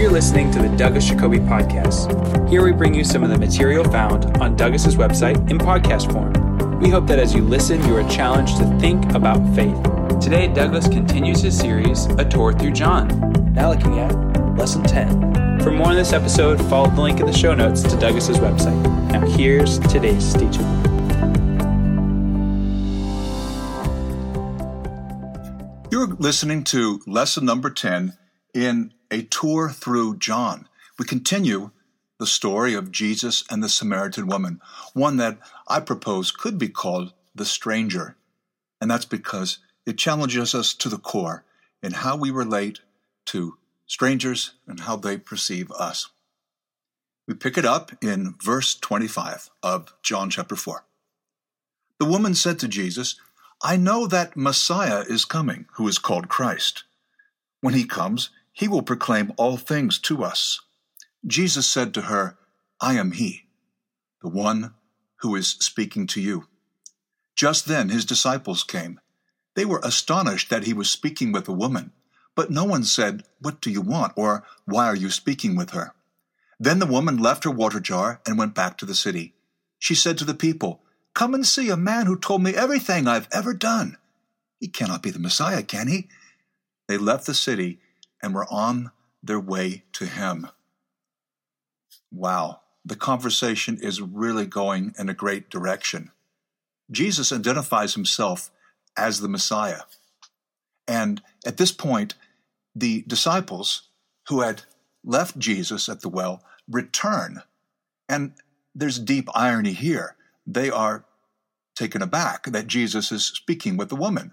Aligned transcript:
You're 0.00 0.10
listening 0.10 0.50
to 0.52 0.62
the 0.62 0.74
Douglas 0.78 1.06
Jacoby 1.06 1.40
Podcast. 1.40 2.48
Here 2.48 2.64
we 2.64 2.72
bring 2.72 2.94
you 2.94 3.04
some 3.04 3.22
of 3.22 3.28
the 3.28 3.36
material 3.36 3.84
found 3.84 4.34
on 4.38 4.56
Douglas's 4.56 4.96
website 4.96 5.50
in 5.50 5.58
podcast 5.58 6.10
form. 6.10 6.80
We 6.80 6.88
hope 6.88 7.06
that 7.08 7.18
as 7.18 7.34
you 7.34 7.42
listen, 7.42 7.86
you 7.86 7.94
are 7.98 8.08
challenged 8.08 8.56
to 8.56 8.78
think 8.78 9.04
about 9.12 9.36
faith. 9.54 9.78
Today, 10.18 10.48
Douglas 10.48 10.88
continues 10.88 11.42
his 11.42 11.58
series, 11.58 12.06
A 12.06 12.24
Tour 12.24 12.54
Through 12.54 12.70
John, 12.70 13.08
now 13.52 13.74
looking 13.74 13.98
at 13.98 14.56
Lesson 14.56 14.82
10. 14.84 15.60
For 15.60 15.70
more 15.70 15.88
on 15.88 15.96
this 15.96 16.14
episode, 16.14 16.58
follow 16.70 16.88
the 16.88 17.02
link 17.02 17.20
in 17.20 17.26
the 17.26 17.36
show 17.36 17.54
notes 17.54 17.82
to 17.82 17.94
Douglas's 17.98 18.38
website. 18.38 18.82
Now, 19.12 19.26
here's 19.26 19.78
today's 19.80 20.32
teaching. 20.32 20.64
You're 25.92 26.06
listening 26.18 26.64
to 26.64 27.02
lesson 27.06 27.44
number 27.44 27.68
10 27.68 28.16
in 28.54 28.94
A 29.10 29.22
Tour 29.22 29.70
Through 29.70 30.16
John. 30.16 30.68
We 30.98 31.04
continue 31.04 31.70
the 32.18 32.26
story 32.26 32.74
of 32.74 32.92
Jesus 32.92 33.44
and 33.50 33.62
the 33.62 33.68
Samaritan 33.68 34.26
woman, 34.26 34.60
one 34.92 35.16
that 35.16 35.38
I 35.66 35.80
propose 35.80 36.30
could 36.30 36.58
be 36.58 36.68
called 36.68 37.12
the 37.34 37.44
stranger. 37.44 38.16
And 38.80 38.90
that's 38.90 39.06
because 39.06 39.58
it 39.86 39.98
challenges 39.98 40.54
us 40.54 40.74
to 40.74 40.88
the 40.88 40.98
core 40.98 41.44
in 41.82 41.92
how 41.92 42.16
we 42.16 42.30
relate 42.30 42.80
to 43.26 43.56
strangers 43.86 44.52
and 44.66 44.80
how 44.80 44.96
they 44.96 45.16
perceive 45.16 45.70
us. 45.72 46.10
We 47.26 47.34
pick 47.34 47.56
it 47.56 47.64
up 47.64 47.92
in 48.02 48.34
verse 48.42 48.74
25 48.74 49.50
of 49.62 49.94
John 50.02 50.30
chapter 50.30 50.56
4. 50.56 50.84
The 51.98 52.06
woman 52.06 52.34
said 52.34 52.58
to 52.60 52.68
Jesus, 52.68 53.16
I 53.62 53.76
know 53.76 54.06
that 54.06 54.36
Messiah 54.36 55.04
is 55.08 55.24
coming, 55.24 55.66
who 55.74 55.86
is 55.86 55.98
called 55.98 56.28
Christ. 56.28 56.84
When 57.60 57.74
he 57.74 57.84
comes, 57.84 58.30
he 58.52 58.68
will 58.68 58.82
proclaim 58.82 59.32
all 59.36 59.56
things 59.56 59.98
to 59.98 60.22
us. 60.22 60.60
Jesus 61.26 61.66
said 61.66 61.94
to 61.94 62.02
her, 62.02 62.38
I 62.80 62.94
am 62.94 63.12
he, 63.12 63.46
the 64.22 64.28
one 64.28 64.74
who 65.20 65.34
is 65.34 65.50
speaking 65.60 66.06
to 66.08 66.20
you. 66.20 66.46
Just 67.36 67.66
then 67.66 67.88
his 67.88 68.04
disciples 68.04 68.62
came. 68.62 69.00
They 69.54 69.64
were 69.64 69.80
astonished 69.82 70.50
that 70.50 70.64
he 70.64 70.72
was 70.72 70.90
speaking 70.90 71.32
with 71.32 71.48
a 71.48 71.52
woman, 71.52 71.92
but 72.34 72.50
no 72.50 72.64
one 72.64 72.84
said, 72.84 73.24
What 73.40 73.60
do 73.60 73.70
you 73.70 73.80
want? 73.80 74.12
or 74.16 74.44
Why 74.64 74.86
are 74.86 74.96
you 74.96 75.10
speaking 75.10 75.56
with 75.56 75.70
her? 75.70 75.92
Then 76.58 76.78
the 76.78 76.86
woman 76.86 77.16
left 77.18 77.44
her 77.44 77.50
water 77.50 77.80
jar 77.80 78.20
and 78.26 78.38
went 78.38 78.54
back 78.54 78.78
to 78.78 78.86
the 78.86 78.94
city. 78.94 79.34
She 79.78 79.94
said 79.94 80.18
to 80.18 80.24
the 80.24 80.34
people, 80.34 80.82
Come 81.14 81.34
and 81.34 81.46
see 81.46 81.70
a 81.70 81.76
man 81.76 82.06
who 82.06 82.18
told 82.18 82.42
me 82.42 82.54
everything 82.54 83.08
I've 83.08 83.28
ever 83.32 83.54
done. 83.54 83.96
He 84.58 84.68
cannot 84.68 85.02
be 85.02 85.10
the 85.10 85.18
Messiah, 85.18 85.62
can 85.62 85.88
he? 85.88 86.08
They 86.86 86.98
left 86.98 87.26
the 87.26 87.34
city 87.34 87.80
and 88.22 88.34
were 88.34 88.46
on 88.50 88.90
their 89.22 89.40
way 89.40 89.84
to 89.92 90.06
him. 90.06 90.48
Wow, 92.12 92.60
the 92.84 92.96
conversation 92.96 93.78
is 93.80 94.00
really 94.00 94.46
going 94.46 94.94
in 94.98 95.08
a 95.08 95.14
great 95.14 95.50
direction. 95.50 96.10
Jesus 96.90 97.32
identifies 97.32 97.94
himself 97.94 98.50
as 98.96 99.20
the 99.20 99.28
Messiah. 99.28 99.82
And 100.88 101.22
at 101.46 101.56
this 101.56 101.72
point, 101.72 102.14
the 102.74 103.04
disciples 103.06 103.88
who 104.28 104.40
had 104.40 104.62
left 105.04 105.38
Jesus 105.38 105.88
at 105.88 106.00
the 106.00 106.08
well 106.08 106.42
return. 106.68 107.42
And 108.08 108.32
there's 108.74 108.98
deep 108.98 109.28
irony 109.34 109.72
here 109.72 110.16
they 110.46 110.70
are 110.70 111.04
taken 111.76 112.02
aback 112.02 112.44
that 112.44 112.66
Jesus 112.66 113.12
is 113.12 113.24
speaking 113.24 113.76
with 113.76 113.88
the 113.88 113.96
woman. 113.96 114.32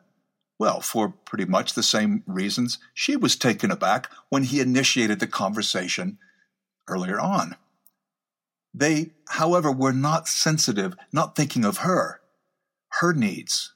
Well, 0.60 0.82
for 0.82 1.10
pretty 1.10 1.46
much 1.46 1.74
the 1.74 1.84
same 1.84 2.24
reasons 2.26 2.80
she 2.94 3.16
was 3.16 3.36
taken 3.36 3.70
aback 3.70 4.10
when 4.30 4.44
he 4.44 4.60
initiated 4.60 5.20
the 5.20 5.28
conversation 5.28 6.18
earlier 6.88 7.20
on. 7.20 7.56
They, 8.74 9.12
however, 9.30 9.72
were 9.72 9.94
not 9.94 10.28
sensitive, 10.28 10.96
not 11.12 11.36
thinking 11.36 11.64
of 11.64 11.80
her, 11.80 12.22
her 12.94 13.14
needs. 13.14 13.74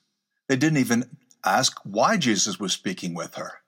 They 0.48 0.56
didn't 0.56 0.80
even 0.80 1.18
ask 1.46 1.80
why 1.84 2.18
Jesus 2.18 2.60
was 2.60 2.74
speaking 2.74 3.14
with 3.14 3.36
her. 3.36 3.62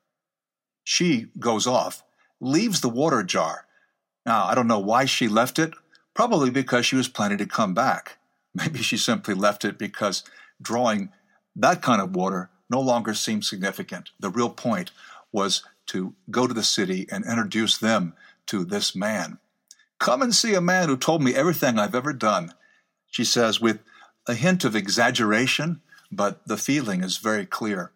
She 0.84 1.28
goes 1.38 1.66
off, 1.66 2.04
leaves 2.40 2.80
the 2.80 2.88
water 2.88 3.22
jar. 3.22 3.66
Now, 4.26 4.44
I 4.44 4.54
don't 4.54 4.68
know 4.68 4.78
why 4.78 5.06
she 5.06 5.28
left 5.28 5.58
it, 5.58 5.72
probably 6.14 6.50
because 6.50 6.86
she 6.86 6.96
was 6.96 7.08
planning 7.08 7.38
to 7.38 7.46
come 7.46 7.74
back. 7.74 8.18
Maybe 8.54 8.80
she 8.80 8.96
simply 8.96 9.34
left 9.34 9.64
it 9.64 9.78
because 9.78 10.24
drawing 10.60 11.10
that 11.56 11.82
kind 11.82 12.00
of 12.00 12.14
water 12.14 12.50
no 12.70 12.80
longer 12.80 13.14
seemed 13.14 13.44
significant. 13.44 14.10
The 14.18 14.30
real 14.30 14.50
point 14.50 14.90
was 15.32 15.62
to 15.86 16.14
go 16.30 16.46
to 16.46 16.54
the 16.54 16.62
city 16.62 17.06
and 17.10 17.24
introduce 17.24 17.76
them 17.76 18.14
to 18.46 18.64
this 18.64 18.94
man. 18.94 19.38
Come 19.98 20.22
and 20.22 20.34
see 20.34 20.54
a 20.54 20.60
man 20.60 20.88
who 20.88 20.96
told 20.96 21.22
me 21.22 21.34
everything 21.34 21.78
I've 21.78 21.94
ever 21.94 22.12
done, 22.12 22.52
she 23.10 23.24
says 23.24 23.60
with 23.60 23.80
a 24.26 24.34
hint 24.34 24.64
of 24.64 24.74
exaggeration, 24.74 25.80
but 26.10 26.46
the 26.46 26.56
feeling 26.56 27.02
is 27.02 27.18
very 27.18 27.46
clear. 27.46 27.90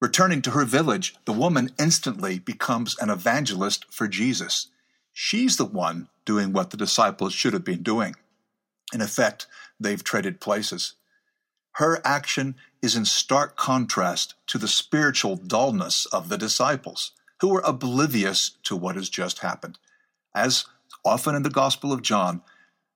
Returning 0.00 0.42
to 0.42 0.50
her 0.50 0.64
village, 0.64 1.14
the 1.24 1.32
woman 1.32 1.70
instantly 1.78 2.38
becomes 2.38 2.98
an 2.98 3.08
evangelist 3.08 3.86
for 3.90 4.08
Jesus. 4.08 4.68
She's 5.12 5.56
the 5.56 5.64
one 5.64 6.08
doing 6.24 6.52
what 6.52 6.70
the 6.70 6.76
disciples 6.76 7.32
should 7.32 7.52
have 7.52 7.64
been 7.64 7.82
doing. 7.82 8.16
In 8.92 9.00
effect, 9.00 9.46
they've 9.78 10.02
traded 10.02 10.40
places. 10.40 10.94
Her 11.76 12.00
action 12.04 12.56
is 12.82 12.96
in 12.96 13.04
stark 13.04 13.56
contrast 13.56 14.34
to 14.48 14.58
the 14.58 14.68
spiritual 14.68 15.36
dullness 15.36 16.06
of 16.06 16.28
the 16.28 16.36
disciples, 16.36 17.12
who 17.40 17.48
were 17.48 17.62
oblivious 17.64 18.52
to 18.64 18.76
what 18.76 18.96
has 18.96 19.08
just 19.08 19.38
happened. 19.38 19.78
As 20.34 20.66
often 21.04 21.34
in 21.34 21.42
the 21.42 21.50
Gospel 21.50 21.92
of 21.92 22.02
John, 22.02 22.42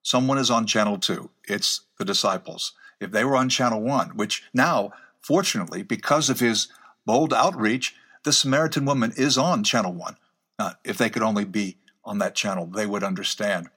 someone 0.02 0.38
is 0.38 0.50
on 0.50 0.66
channel 0.66 0.98
two. 0.98 1.30
It's 1.48 1.82
the 1.98 2.04
disciples. 2.04 2.72
If 3.00 3.10
they 3.10 3.24
were 3.24 3.36
on 3.36 3.48
channel 3.48 3.80
one, 3.82 4.10
which 4.10 4.44
now, 4.54 4.92
fortunately, 5.20 5.82
because 5.82 6.30
of 6.30 6.40
his 6.40 6.68
bold 7.04 7.32
outreach, 7.32 7.94
the 8.24 8.32
Samaritan 8.32 8.84
woman 8.84 9.12
is 9.16 9.38
on 9.38 9.64
channel 9.64 9.92
one. 9.92 10.16
Uh, 10.58 10.72
if 10.84 10.98
they 10.98 11.10
could 11.10 11.22
only 11.22 11.44
be 11.44 11.76
on 12.04 12.18
that 12.18 12.34
channel, 12.34 12.66
they 12.66 12.86
would 12.86 13.04
understand. 13.04 13.68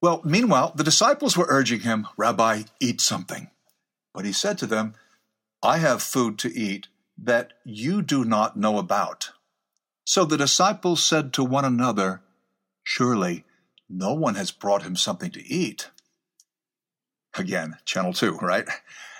Well, 0.00 0.20
meanwhile, 0.24 0.72
the 0.74 0.84
disciples 0.84 1.36
were 1.36 1.46
urging 1.48 1.80
him, 1.80 2.08
Rabbi, 2.16 2.62
eat 2.80 3.00
something. 3.00 3.48
But 4.14 4.24
he 4.24 4.32
said 4.32 4.56
to 4.58 4.66
them, 4.66 4.94
I 5.62 5.78
have 5.78 6.02
food 6.02 6.38
to 6.38 6.56
eat 6.56 6.88
that 7.18 7.52
you 7.64 8.00
do 8.00 8.24
not 8.24 8.56
know 8.56 8.78
about. 8.78 9.32
So 10.04 10.24
the 10.24 10.36
disciples 10.36 11.04
said 11.04 11.32
to 11.34 11.44
one 11.44 11.64
another, 11.64 12.22
Surely 12.82 13.44
no 13.88 14.14
one 14.14 14.34
has 14.36 14.50
brought 14.50 14.82
him 14.82 14.96
something 14.96 15.30
to 15.32 15.46
eat. 15.46 15.90
Again, 17.36 17.76
channel 17.84 18.12
two, 18.12 18.36
right? 18.36 18.68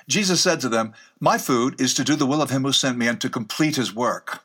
Jesus 0.08 0.40
said 0.40 0.60
to 0.60 0.68
them, 0.68 0.94
My 1.18 1.38
food 1.38 1.80
is 1.80 1.94
to 1.94 2.04
do 2.04 2.14
the 2.14 2.26
will 2.26 2.42
of 2.42 2.50
him 2.50 2.62
who 2.62 2.72
sent 2.72 2.98
me 2.98 3.08
and 3.08 3.20
to 3.20 3.28
complete 3.28 3.76
his 3.76 3.94
work. 3.94 4.44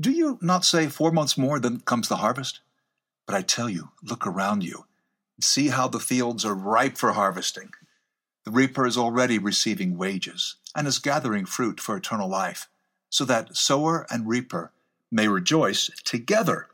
Do 0.00 0.10
you 0.10 0.38
not 0.40 0.64
say 0.64 0.88
four 0.88 1.12
months 1.12 1.36
more, 1.36 1.60
then 1.60 1.80
comes 1.80 2.08
the 2.08 2.16
harvest? 2.16 2.60
But 3.26 3.34
I 3.34 3.42
tell 3.42 3.68
you, 3.68 3.90
look 4.02 4.26
around 4.26 4.64
you 4.64 4.86
See 5.40 5.68
how 5.68 5.88
the 5.88 6.00
fields 6.00 6.44
are 6.44 6.54
ripe 6.54 6.96
for 6.96 7.12
harvesting. 7.12 7.70
The 8.44 8.50
reaper 8.50 8.86
is 8.86 8.98
already 8.98 9.38
receiving 9.38 9.96
wages 9.96 10.56
and 10.74 10.86
is 10.86 10.98
gathering 10.98 11.46
fruit 11.46 11.80
for 11.80 11.96
eternal 11.96 12.28
life, 12.28 12.68
so 13.08 13.24
that 13.24 13.56
sower 13.56 14.06
and 14.10 14.28
reaper 14.28 14.72
may 15.10 15.28
rejoice 15.28 15.90
together. 16.04 16.68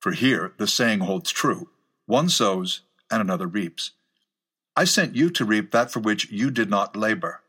For 0.00 0.12
here 0.12 0.52
the 0.58 0.66
saying 0.66 1.00
holds 1.00 1.30
true 1.30 1.68
one 2.06 2.28
sows 2.28 2.82
and 3.10 3.20
another 3.20 3.46
reaps. 3.46 3.92
I 4.76 4.84
sent 4.84 5.16
you 5.16 5.30
to 5.30 5.44
reap 5.44 5.72
that 5.72 5.90
for 5.90 6.00
which 6.00 6.30
you 6.30 6.50
did 6.50 6.70
not 6.70 6.96
labor. 6.96 7.42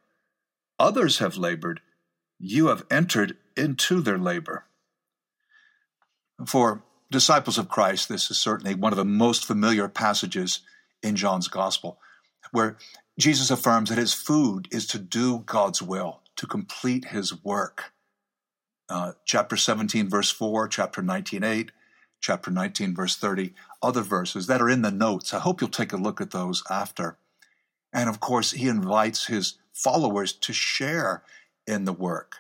Others 0.80 1.20
have 1.20 1.38
labored, 1.38 1.82
you 2.40 2.68
have 2.68 2.86
entered 2.90 3.38
into 3.56 4.02
their 4.02 4.18
labor. 4.18 4.66
For 6.46 6.84
disciples 7.12 7.58
of 7.58 7.70
Christ, 7.70 8.10
this 8.10 8.30
is 8.30 8.38
certainly 8.38 8.76
one 8.76 8.94
of 8.94 8.98
the 8.98 9.06
most 9.06 9.46
familiar 9.46 9.88
passages 9.88 10.62
in 11.02 11.16
John's 11.16 11.48
gospel, 11.48 12.00
where 12.52 12.78
Jesus 13.20 13.50
affirms 13.50 13.90
that 13.90 13.98
his 13.98 14.14
food 14.14 14.68
is 14.72 14.86
to 14.88 15.00
do 15.00 15.40
God's 15.40 15.82
will, 15.82 16.22
to 16.36 16.46
complete 16.46 17.06
his 17.06 17.44
work. 17.44 17.94
Uh, 18.90 19.14
chapter 19.26 19.58
17, 19.58 20.08
verse 20.08 20.30
4, 20.32 20.68
chapter 20.68 21.02
19, 21.02 21.44
8, 21.44 21.72
chapter 22.22 22.52
19, 22.52 22.96
verse 22.96 23.16
30, 23.16 23.54
other 23.82 24.02
verses 24.02 24.48
that 24.48 24.62
are 24.62 24.70
in 24.70 24.82
the 24.82 24.92
notes. 24.92 25.34
I 25.34 25.40
hope 25.40 25.62
you'll 25.62 25.70
take 25.70 25.94
a 25.94 25.98
look 25.98 26.22
at 26.22 26.32
those 26.32 26.64
after. 26.70 27.18
And 27.92 28.08
of 28.08 28.20
course, 28.20 28.52
he 28.52 28.68
invites 28.68 29.28
his 29.28 29.56
followers 29.74 30.32
to 30.34 30.54
share 30.54 31.24
in 31.66 31.86
the 31.86 31.94
work. 31.94 32.38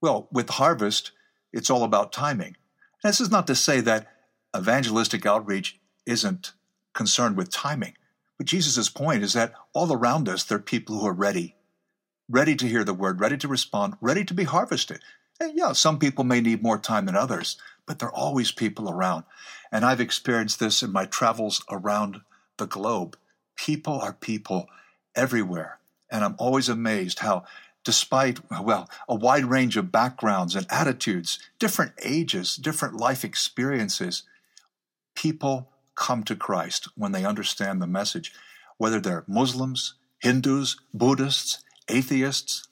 Well, 0.00 0.28
with 0.32 0.50
harvest, 0.50 1.12
it's 1.52 1.70
all 1.70 1.82
about 1.82 2.12
timing. 2.12 2.56
This 3.02 3.20
is 3.20 3.30
not 3.30 3.46
to 3.48 3.54
say 3.54 3.80
that 3.80 4.08
evangelistic 4.56 5.26
outreach 5.26 5.78
isn't 6.06 6.52
concerned 6.94 7.36
with 7.36 7.50
timing, 7.50 7.94
but 8.40 8.46
Jesus' 8.46 8.88
point 8.88 9.22
is 9.22 9.34
that 9.34 9.52
all 9.74 9.92
around 9.92 10.26
us 10.26 10.44
there 10.44 10.56
are 10.56 10.62
people 10.62 10.98
who 10.98 11.06
are 11.06 11.12
ready, 11.12 11.56
ready 12.26 12.56
to 12.56 12.66
hear 12.66 12.84
the 12.84 12.94
word, 12.94 13.20
ready 13.20 13.36
to 13.36 13.46
respond, 13.46 13.98
ready 14.00 14.24
to 14.24 14.32
be 14.32 14.44
harvested. 14.44 15.02
And 15.38 15.54
yeah, 15.54 15.72
some 15.72 15.98
people 15.98 16.24
may 16.24 16.40
need 16.40 16.62
more 16.62 16.78
time 16.78 17.04
than 17.04 17.14
others, 17.14 17.58
but 17.84 17.98
there 17.98 18.08
are 18.08 18.14
always 18.14 18.50
people 18.50 18.88
around. 18.88 19.24
And 19.70 19.84
I've 19.84 20.00
experienced 20.00 20.58
this 20.58 20.82
in 20.82 20.90
my 20.90 21.04
travels 21.04 21.62
around 21.68 22.22
the 22.56 22.66
globe. 22.66 23.18
People 23.56 24.00
are 24.00 24.14
people 24.14 24.68
everywhere. 25.14 25.78
And 26.10 26.24
I'm 26.24 26.36
always 26.38 26.70
amazed 26.70 27.18
how, 27.18 27.44
despite, 27.84 28.40
well, 28.50 28.88
a 29.06 29.14
wide 29.14 29.44
range 29.44 29.76
of 29.76 29.92
backgrounds 29.92 30.56
and 30.56 30.66
attitudes, 30.70 31.40
different 31.58 31.92
ages, 32.02 32.56
different 32.56 32.96
life 32.96 33.22
experiences, 33.22 34.22
people 35.14 35.68
come 36.00 36.24
to 36.24 36.34
Christ 36.34 36.88
when 36.96 37.12
they 37.12 37.24
understand 37.24 37.80
the 37.80 37.86
message, 37.86 38.32
whether 38.78 38.98
they're 38.98 39.24
Muslims, 39.28 39.94
Hindus, 40.18 40.76
Buddhists, 40.92 41.62
atheists, 41.88 42.66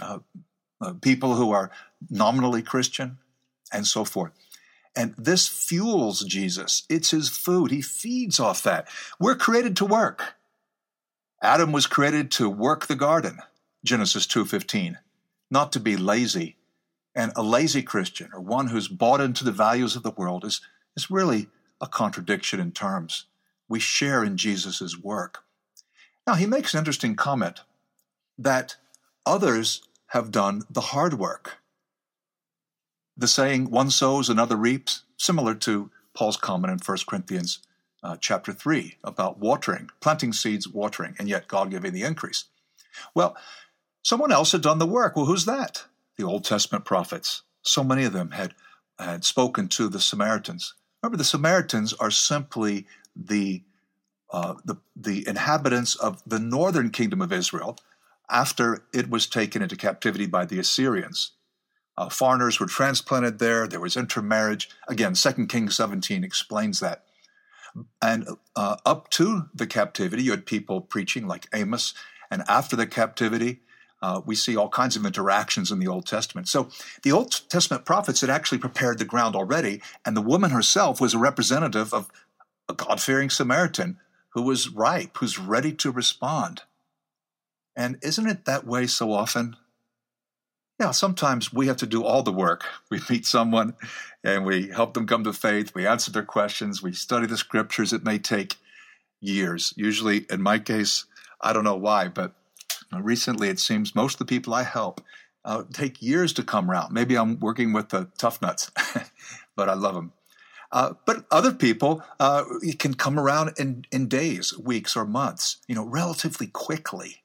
uh, 0.00 0.20
uh, 0.80 0.94
people 1.02 1.34
who 1.34 1.50
are 1.50 1.70
nominally 2.08 2.62
Christian, 2.62 3.18
and 3.72 3.86
so 3.86 4.04
forth. 4.04 4.32
And 4.96 5.14
this 5.18 5.46
fuels 5.48 6.24
Jesus. 6.24 6.84
It's 6.88 7.10
his 7.10 7.28
food. 7.28 7.70
He 7.70 7.82
feeds 7.82 8.40
off 8.40 8.62
that. 8.62 8.88
We're 9.18 9.36
created 9.36 9.76
to 9.76 9.84
work. 9.84 10.34
Adam 11.42 11.72
was 11.72 11.86
created 11.86 12.30
to 12.32 12.48
work 12.48 12.86
the 12.86 12.96
garden, 12.96 13.38
Genesis 13.84 14.26
2:15, 14.26 14.98
not 15.50 15.72
to 15.72 15.80
be 15.80 15.96
lazy. 15.96 16.56
And 17.14 17.32
a 17.34 17.42
lazy 17.42 17.82
Christian 17.82 18.30
or 18.32 18.40
one 18.40 18.68
who's 18.68 18.88
bought 18.88 19.20
into 19.20 19.44
the 19.44 19.52
values 19.52 19.96
of 19.96 20.04
the 20.04 20.12
world 20.12 20.44
is, 20.44 20.60
is 20.96 21.10
really 21.10 21.48
a 21.80 21.86
contradiction 21.86 22.60
in 22.60 22.72
terms. 22.72 23.26
We 23.68 23.80
share 23.80 24.24
in 24.24 24.36
Jesus' 24.36 24.98
work. 24.98 25.44
Now, 26.26 26.34
he 26.34 26.46
makes 26.46 26.74
an 26.74 26.78
interesting 26.78 27.16
comment 27.16 27.60
that 28.38 28.76
others 29.24 29.82
have 30.08 30.30
done 30.30 30.62
the 30.68 30.80
hard 30.80 31.14
work. 31.14 31.58
The 33.16 33.28
saying, 33.28 33.70
one 33.70 33.90
sows, 33.90 34.28
another 34.28 34.56
reaps, 34.56 35.02
similar 35.16 35.54
to 35.56 35.90
Paul's 36.14 36.36
comment 36.36 36.72
in 36.72 36.78
1 36.78 36.98
Corinthians 37.06 37.60
uh, 38.02 38.16
chapter 38.20 38.52
3 38.52 38.96
about 39.04 39.38
watering, 39.38 39.90
planting 40.00 40.32
seeds, 40.32 40.66
watering, 40.66 41.14
and 41.18 41.28
yet 41.28 41.48
God 41.48 41.70
giving 41.70 41.92
the 41.92 42.02
increase. 42.02 42.46
Well, 43.14 43.36
someone 44.02 44.32
else 44.32 44.52
had 44.52 44.62
done 44.62 44.78
the 44.78 44.86
work. 44.86 45.16
Well, 45.16 45.26
who's 45.26 45.44
that? 45.44 45.84
The 46.16 46.24
Old 46.24 46.44
Testament 46.44 46.84
prophets. 46.84 47.42
So 47.62 47.84
many 47.84 48.04
of 48.04 48.12
them 48.12 48.32
had, 48.32 48.54
had 48.98 49.24
spoken 49.24 49.68
to 49.68 49.88
the 49.88 50.00
Samaritans. 50.00 50.74
Remember, 51.02 51.16
the 51.16 51.24
Samaritans 51.24 51.92
are 51.94 52.10
simply 52.10 52.86
the, 53.16 53.62
uh, 54.32 54.54
the, 54.64 54.76
the 54.94 55.26
inhabitants 55.26 55.94
of 55.94 56.22
the 56.26 56.38
northern 56.38 56.90
kingdom 56.90 57.22
of 57.22 57.32
Israel 57.32 57.78
after 58.30 58.84
it 58.92 59.10
was 59.10 59.26
taken 59.26 59.62
into 59.62 59.76
captivity 59.76 60.26
by 60.26 60.44
the 60.44 60.58
Assyrians. 60.58 61.32
Uh, 61.96 62.08
foreigners 62.08 62.60
were 62.60 62.66
transplanted 62.66 63.38
there. 63.38 63.66
There 63.66 63.80
was 63.80 63.96
intermarriage. 63.96 64.70
Again, 64.88 65.14
2 65.14 65.46
Kings 65.46 65.76
17 65.76 66.22
explains 66.22 66.80
that. 66.80 67.04
And 68.00 68.26
uh, 68.56 68.76
up 68.86 69.10
to 69.10 69.46
the 69.54 69.66
captivity, 69.66 70.22
you 70.22 70.30
had 70.30 70.46
people 70.46 70.80
preaching 70.80 71.26
like 71.26 71.46
Amos. 71.52 71.94
And 72.30 72.42
after 72.48 72.76
the 72.76 72.86
captivity, 72.86 73.60
uh, 74.02 74.20
we 74.24 74.34
see 74.34 74.56
all 74.56 74.68
kinds 74.68 74.96
of 74.96 75.04
interactions 75.04 75.70
in 75.70 75.78
the 75.78 75.86
Old 75.86 76.06
Testament. 76.06 76.48
So 76.48 76.68
the 77.02 77.12
Old 77.12 77.48
Testament 77.48 77.84
prophets 77.84 78.20
had 78.20 78.30
actually 78.30 78.58
prepared 78.58 78.98
the 78.98 79.04
ground 79.04 79.36
already, 79.36 79.82
and 80.04 80.16
the 80.16 80.22
woman 80.22 80.50
herself 80.50 81.00
was 81.00 81.14
a 81.14 81.18
representative 81.18 81.92
of 81.92 82.10
a 82.68 82.74
God 82.74 83.00
fearing 83.00 83.30
Samaritan 83.30 83.98
who 84.30 84.42
was 84.42 84.68
ripe, 84.68 85.16
who's 85.18 85.38
ready 85.38 85.72
to 85.72 85.90
respond. 85.90 86.62
And 87.76 87.98
isn't 88.02 88.26
it 88.26 88.44
that 88.44 88.66
way 88.66 88.86
so 88.86 89.12
often? 89.12 89.56
Yeah, 90.78 90.92
sometimes 90.92 91.52
we 91.52 91.66
have 91.66 91.76
to 91.78 91.86
do 91.86 92.04
all 92.04 92.22
the 92.22 92.32
work. 92.32 92.64
We 92.90 93.00
meet 93.08 93.26
someone 93.26 93.74
and 94.24 94.44
we 94.44 94.68
help 94.68 94.94
them 94.94 95.06
come 95.06 95.24
to 95.24 95.32
faith. 95.32 95.74
We 95.74 95.86
answer 95.86 96.10
their 96.10 96.24
questions. 96.24 96.82
We 96.82 96.92
study 96.92 97.26
the 97.26 97.36
scriptures. 97.36 97.92
It 97.92 98.04
may 98.04 98.18
take 98.18 98.56
years. 99.20 99.74
Usually, 99.76 100.26
in 100.30 100.42
my 100.42 100.58
case, 100.58 101.04
I 101.40 101.52
don't 101.52 101.64
know 101.64 101.76
why, 101.76 102.08
but 102.08 102.34
recently 102.98 103.48
it 103.48 103.60
seems 103.60 103.94
most 103.94 104.14
of 104.14 104.18
the 104.18 104.24
people 104.24 104.54
I 104.54 104.62
help 104.62 105.00
uh, 105.44 105.64
take 105.72 106.02
years 106.02 106.32
to 106.34 106.42
come 106.42 106.70
around. 106.70 106.92
Maybe 106.92 107.16
I'm 107.16 107.38
working 107.38 107.72
with 107.72 107.90
the 107.90 108.10
tough 108.18 108.42
nuts, 108.42 108.70
but 109.56 109.68
I 109.68 109.74
love 109.74 109.94
them. 109.94 110.12
Uh, 110.72 110.94
but 111.04 111.24
other 111.30 111.52
people 111.52 112.02
uh, 112.20 112.44
can 112.78 112.94
come 112.94 113.18
around 113.18 113.52
in, 113.58 113.84
in 113.90 114.06
days, 114.06 114.56
weeks, 114.56 114.96
or 114.96 115.04
months, 115.04 115.56
you 115.66 115.74
know, 115.74 115.84
relatively 115.84 116.46
quickly. 116.46 117.22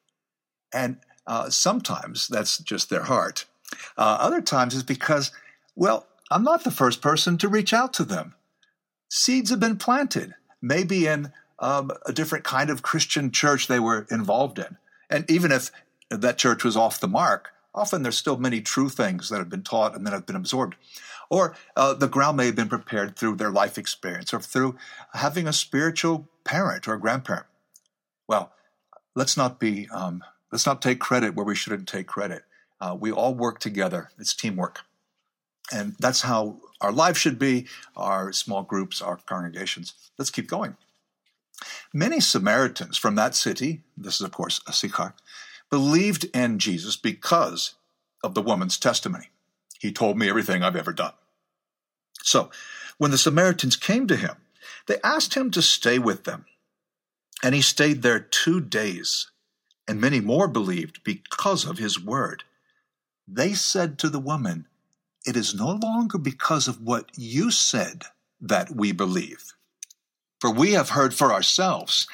And 0.73 0.97
uh, 1.27 1.49
sometimes 1.49 2.27
that's 2.27 2.57
just 2.57 2.89
their 2.89 3.03
heart. 3.03 3.45
Uh, 3.97 4.17
other 4.19 4.41
times 4.41 4.73
is 4.73 4.83
because, 4.83 5.31
well, 5.75 6.07
I'm 6.31 6.43
not 6.43 6.63
the 6.63 6.71
first 6.71 7.01
person 7.01 7.37
to 7.39 7.47
reach 7.47 7.71
out 7.73 7.93
to 7.93 8.03
them. 8.03 8.33
Seeds 9.09 9.51
have 9.51 9.59
been 9.59 9.77
planted, 9.77 10.33
maybe 10.61 11.05
in 11.05 11.31
um, 11.59 11.91
a 12.05 12.11
different 12.11 12.43
kind 12.43 12.69
of 12.69 12.81
Christian 12.81 13.31
church 13.31 13.67
they 13.67 13.79
were 13.79 14.07
involved 14.09 14.57
in. 14.57 14.77
And 15.09 15.29
even 15.29 15.51
if 15.51 15.71
that 16.09 16.37
church 16.37 16.63
was 16.63 16.77
off 16.77 16.99
the 16.99 17.07
mark, 17.07 17.51
often 17.73 18.03
there's 18.03 18.17
still 18.17 18.37
many 18.37 18.61
true 18.61 18.89
things 18.89 19.29
that 19.29 19.39
have 19.39 19.49
been 19.49 19.63
taught 19.63 19.95
and 19.95 20.05
that 20.05 20.13
have 20.13 20.25
been 20.25 20.35
absorbed. 20.35 20.75
Or 21.29 21.55
uh, 21.75 21.93
the 21.93 22.07
ground 22.07 22.37
may 22.37 22.45
have 22.47 22.55
been 22.55 22.69
prepared 22.69 23.15
through 23.15 23.35
their 23.35 23.51
life 23.51 23.77
experience 23.77 24.33
or 24.33 24.39
through 24.39 24.77
having 25.13 25.47
a 25.47 25.53
spiritual 25.53 26.29
parent 26.43 26.87
or 26.87 26.93
a 26.93 26.99
grandparent. 26.99 27.47
Well, 28.27 28.53
let's 29.15 29.35
not 29.35 29.59
be 29.59 29.87
um, 29.91 30.23
let's 30.51 30.65
not 30.65 30.81
take 30.81 30.99
credit 30.99 31.35
where 31.35 31.45
we 31.45 31.55
shouldn't 31.55 31.87
take 31.87 32.07
credit. 32.07 32.43
Uh, 32.79 32.95
we 32.99 33.11
all 33.11 33.33
work 33.33 33.59
together. 33.59 34.09
It's 34.19 34.33
teamwork, 34.33 34.81
and 35.73 35.95
that's 35.99 36.21
how 36.21 36.59
our 36.81 36.91
life 36.91 37.17
should 37.17 37.39
be. 37.39 37.67
Our 37.95 38.31
small 38.31 38.63
groups, 38.63 39.01
our 39.01 39.17
congregations. 39.17 39.93
Let's 40.17 40.31
keep 40.31 40.47
going. 40.47 40.75
Many 41.93 42.19
Samaritans 42.19 42.97
from 42.97 43.15
that 43.15 43.35
city, 43.35 43.81
this 43.97 44.15
is 44.15 44.21
of 44.21 44.31
course 44.31 44.59
a 44.67 44.73
Sychar, 44.73 45.13
believed 45.69 46.25
in 46.35 46.59
Jesus 46.59 46.95
because 46.95 47.75
of 48.23 48.33
the 48.33 48.41
woman's 48.41 48.77
testimony. 48.77 49.29
He 49.79 49.91
told 49.91 50.17
me 50.17 50.29
everything 50.29 50.63
I've 50.63 50.75
ever 50.75 50.93
done. 50.93 51.13
So, 52.23 52.49
when 52.97 53.11
the 53.11 53.17
Samaritans 53.17 53.75
came 53.75 54.07
to 54.07 54.15
him, 54.15 54.35
they 54.87 54.97
asked 55.03 55.33
him 55.33 55.51
to 55.51 55.61
stay 55.61 55.99
with 55.99 56.23
them. 56.23 56.45
And 57.43 57.53
he 57.53 57.61
stayed 57.61 58.01
there 58.01 58.19
two 58.19 58.61
days, 58.61 59.29
and 59.87 59.99
many 59.99 60.19
more 60.19 60.47
believed 60.47 61.03
because 61.03 61.65
of 61.65 61.77
his 61.77 62.03
word. 62.03 62.43
They 63.27 63.53
said 63.53 63.99
to 63.99 64.09
the 64.09 64.19
woman, 64.19 64.67
It 65.25 65.35
is 65.35 65.53
no 65.53 65.71
longer 65.71 66.17
because 66.17 66.67
of 66.67 66.81
what 66.81 67.11
you 67.15 67.51
said 67.51 68.03
that 68.39 68.75
we 68.75 68.91
believe 68.91 69.54
for 70.45 70.51
we 70.51 70.73
have 70.73 70.89
heard 70.89 71.11
for 71.11 71.33
ourselves, 71.33 72.07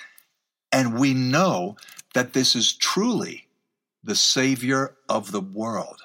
and 0.72 0.98
we 0.98 1.14
know 1.14 1.76
that 2.14 2.32
this 2.32 2.56
is 2.56 2.72
truly 2.72 3.50
the 4.06 4.16
Savior 4.16 4.96
of 5.10 5.34
the 5.34 5.42
world. 5.42 6.04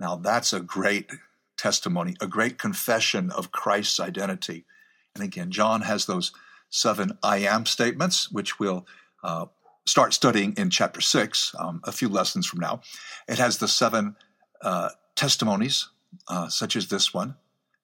Now, 0.00 0.16
that's 0.16 0.52
a 0.52 0.58
great 0.58 1.12
testimony, 1.56 2.16
a 2.20 2.26
great 2.26 2.58
confession 2.58 3.30
of 3.30 3.52
Christ's 3.52 4.00
identity. 4.00 4.64
And 5.14 5.22
again, 5.22 5.52
John 5.52 5.82
has 5.82 6.06
those 6.06 6.32
seven 6.70 7.16
I 7.22 7.36
am 7.36 7.66
statements, 7.66 8.28
which 8.32 8.58
we'll 8.58 8.84
uh, 9.22 9.46
start 9.86 10.12
studying 10.12 10.54
in 10.56 10.70
chapter 10.70 11.00
six, 11.00 11.54
um, 11.56 11.82
a 11.84 11.92
few 11.92 12.08
lessons 12.08 12.46
from 12.46 12.58
now. 12.58 12.80
It 13.28 13.38
has 13.38 13.58
the 13.58 13.68
seven 13.68 14.16
uh, 14.60 14.88
testimonies, 15.14 15.88
uh, 16.26 16.48
such 16.48 16.74
as 16.74 16.88
this 16.88 17.14
one, 17.14 17.36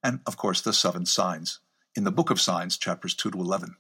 and 0.03 0.19
of 0.27 0.37
course, 0.37 0.61
the 0.61 0.73
seven 0.73 1.07
signs 1.07 1.61
in 1.95 2.05
the 2.05 2.13
book 2.13 2.31
of 2.31 2.41
signs, 2.41 2.77
chapters 2.79 3.15
2 3.15 3.33
to 3.33 3.39
11. 3.39 3.77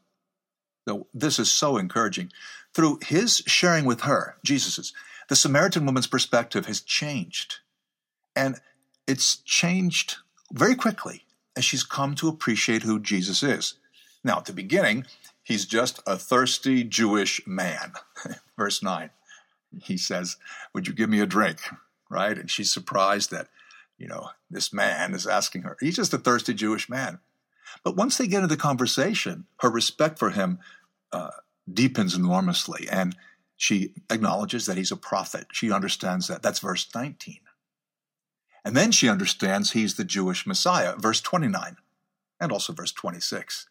So 0.88 1.07
this 1.14 1.38
is 1.38 1.50
so 1.50 1.76
encouraging. 1.76 2.33
Through 2.75 3.00
his 3.07 3.42
sharing 3.47 3.85
with 3.85 4.02
her, 4.02 4.37
Jesus's, 4.45 4.92
the 5.28 5.37
Samaritan 5.37 5.87
woman's 5.87 6.07
perspective 6.07 6.66
has 6.66 6.81
changed. 6.81 7.57
And 8.35 8.57
it's 9.07 9.37
changed 9.37 10.16
very 10.52 10.75
quickly 10.75 11.25
as 11.57 11.64
she's 11.64 11.85
come 11.85 12.14
to 12.16 12.28
appreciate 12.28 12.83
who 12.83 12.99
Jesus 12.99 13.42
is. 13.42 13.75
Now, 14.25 14.38
at 14.38 14.47
the 14.47 14.52
beginning, 14.52 15.07
he's 15.42 15.66
just 15.66 16.00
a 16.07 16.16
thirsty 16.16 16.85
Jewish 16.85 17.47
man. 17.47 17.92
Verse 18.57 18.83
9, 18.83 19.11
he 19.83 19.97
says, 19.97 20.37
Would 20.75 20.87
you 20.87 20.92
give 20.92 21.11
me 21.11 21.21
a 21.21 21.26
drink? 21.26 21.59
Right? 22.09 22.38
And 22.38 22.50
she's 22.50 22.73
surprised 22.73 23.31
that, 23.31 23.49
you 23.99 24.07
know, 24.07 24.31
this 24.50 24.73
man 24.73 25.14
is 25.14 25.26
asking 25.26 25.62
her. 25.62 25.76
He's 25.81 25.97
just 25.97 26.12
a 26.12 26.19
thirsty 26.19 26.54
Jewish 26.54 26.88
man. 26.88 27.21
But 27.85 27.97
once 27.97 28.17
they 28.17 28.26
get 28.26 28.43
into 28.43 28.49
the 28.49 28.57
conversation, 28.57 29.47
her 29.61 29.71
respect 29.71 30.19
for 30.19 30.31
him 30.31 30.59
uh, 31.12 31.31
deepens 31.73 32.14
enormously. 32.14 32.88
And 32.91 33.17
she 33.57 33.95
acknowledges 34.11 34.67
that 34.67 34.76
he's 34.76 34.93
a 34.93 34.97
prophet. 34.97 35.47
She 35.52 35.71
understands 35.71 36.29
that. 36.29 36.43
That's 36.43 36.59
verse 36.59 36.88
19. 36.95 37.38
And 38.64 38.76
then 38.76 38.93
she 38.93 39.09
understands 39.09 39.73
he's 39.73 39.95
the 39.95 40.05
Jewish 40.05 40.47
Messiah, 40.47 40.95
verse 40.97 41.21
29, 41.21 41.76
and 42.41 42.52
also 42.52 42.73
verse 42.73 42.93
26. 42.93 43.67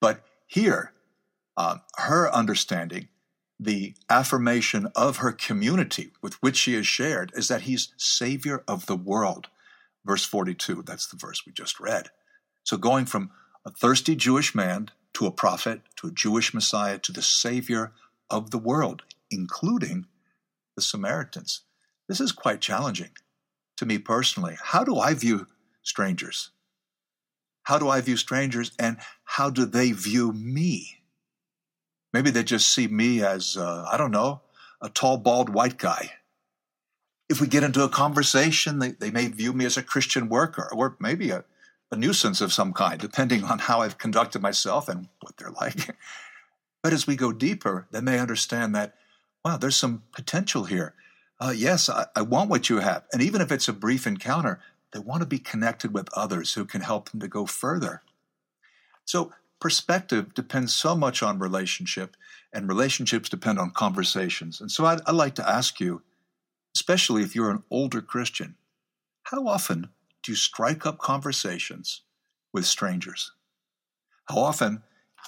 But 0.00 0.24
here, 0.46 0.92
uh, 1.56 1.78
her 1.96 2.32
understanding, 2.32 3.08
the 3.60 3.94
affirmation 4.10 4.88
of 4.96 5.18
her 5.18 5.32
community 5.32 6.12
with 6.20 6.34
which 6.42 6.56
she 6.56 6.74
is 6.74 6.86
shared, 6.86 7.32
is 7.34 7.48
that 7.48 7.62
he's 7.62 7.92
Savior 7.96 8.64
of 8.66 8.86
the 8.86 8.96
world. 8.96 9.48
Verse 10.04 10.24
42, 10.24 10.82
that's 10.82 11.06
the 11.06 11.16
verse 11.16 11.46
we 11.46 11.52
just 11.52 11.78
read. 11.80 12.10
So 12.64 12.76
going 12.76 13.04
from 13.04 13.30
a 13.64 13.70
thirsty 13.70 14.16
Jewish 14.16 14.54
man 14.54 14.90
to 15.14 15.26
a 15.26 15.30
prophet, 15.30 15.82
to 15.96 16.08
a 16.08 16.12
Jewish 16.12 16.52
Messiah, 16.52 16.98
to 16.98 17.12
the 17.12 17.22
Savior 17.22 17.92
of 18.30 18.50
the 18.50 18.58
world, 18.58 19.02
including 19.30 20.06
the 20.74 20.82
Samaritans. 20.82 21.60
This 22.08 22.20
is 22.20 22.32
quite 22.32 22.60
challenging 22.60 23.10
to 23.76 23.86
me 23.86 23.98
personally. 23.98 24.56
How 24.60 24.82
do 24.82 24.98
I 24.98 25.14
view 25.14 25.46
strangers? 25.82 26.50
How 27.64 27.78
do 27.78 27.88
I 27.88 28.00
view 28.00 28.16
strangers 28.16 28.72
and 28.78 28.98
how 29.24 29.50
do 29.50 29.64
they 29.64 29.92
view 29.92 30.32
me? 30.32 31.00
Maybe 32.12 32.30
they 32.30 32.44
just 32.44 32.72
see 32.72 32.86
me 32.86 33.22
as, 33.22 33.56
uh, 33.56 33.86
I 33.90 33.96
don't 33.96 34.10
know, 34.10 34.42
a 34.80 34.88
tall, 34.88 35.16
bald 35.16 35.48
white 35.48 35.78
guy. 35.78 36.12
If 37.28 37.40
we 37.40 37.46
get 37.46 37.62
into 37.62 37.82
a 37.82 37.88
conversation, 37.88 38.78
they, 38.78 38.90
they 38.90 39.10
may 39.10 39.28
view 39.28 39.52
me 39.52 39.64
as 39.64 39.76
a 39.76 39.82
Christian 39.82 40.28
worker 40.28 40.68
or 40.72 40.96
maybe 41.00 41.30
a, 41.30 41.44
a 41.94 41.96
nuisance 41.96 42.40
of 42.40 42.52
some 42.52 42.72
kind, 42.72 43.00
depending 43.00 43.44
on 43.44 43.60
how 43.60 43.80
I've 43.80 43.98
conducted 43.98 44.42
myself 44.42 44.88
and 44.88 45.08
what 45.20 45.36
they're 45.36 45.50
like. 45.50 45.96
but 46.82 46.92
as 46.92 47.06
we 47.06 47.16
go 47.16 47.32
deeper, 47.32 47.86
they 47.92 48.00
may 48.00 48.18
understand 48.18 48.74
that, 48.74 48.96
wow, 49.44 49.56
there's 49.56 49.76
some 49.76 50.02
potential 50.12 50.64
here. 50.64 50.94
Uh, 51.40 51.52
yes, 51.56 51.88
I, 51.88 52.06
I 52.14 52.22
want 52.22 52.50
what 52.50 52.68
you 52.68 52.78
have. 52.78 53.04
And 53.12 53.22
even 53.22 53.40
if 53.40 53.52
it's 53.52 53.68
a 53.68 53.72
brief 53.72 54.06
encounter, 54.06 54.60
they 54.92 54.98
want 54.98 55.22
to 55.22 55.26
be 55.26 55.38
connected 55.38 55.94
with 55.94 56.08
others 56.14 56.54
who 56.54 56.64
can 56.64 56.80
help 56.80 57.10
them 57.10 57.20
to 57.20 57.28
go 57.28 57.46
further. 57.46 58.02
So, 59.04 59.32
perspective 59.60 60.34
depends 60.34 60.74
so 60.74 60.94
much 60.94 61.22
on 61.22 61.38
relationship, 61.38 62.16
and 62.52 62.68
relationships 62.68 63.28
depend 63.28 63.58
on 63.58 63.70
conversations. 63.70 64.60
And 64.60 64.70
so, 64.70 64.84
I'd, 64.84 65.00
I'd 65.06 65.14
like 65.14 65.34
to 65.36 65.48
ask 65.48 65.80
you, 65.80 66.02
especially 66.74 67.22
if 67.22 67.34
you're 67.34 67.50
an 67.50 67.64
older 67.70 68.00
Christian, 68.00 68.56
how 69.24 69.46
often 69.48 69.90
do 70.24 70.32
you 70.32 70.36
strike 70.36 70.86
up 70.86 70.98
conversations 70.98 72.00
with 72.52 72.64
strangers? 72.64 73.32
How 74.24 74.38
often, 74.38 74.82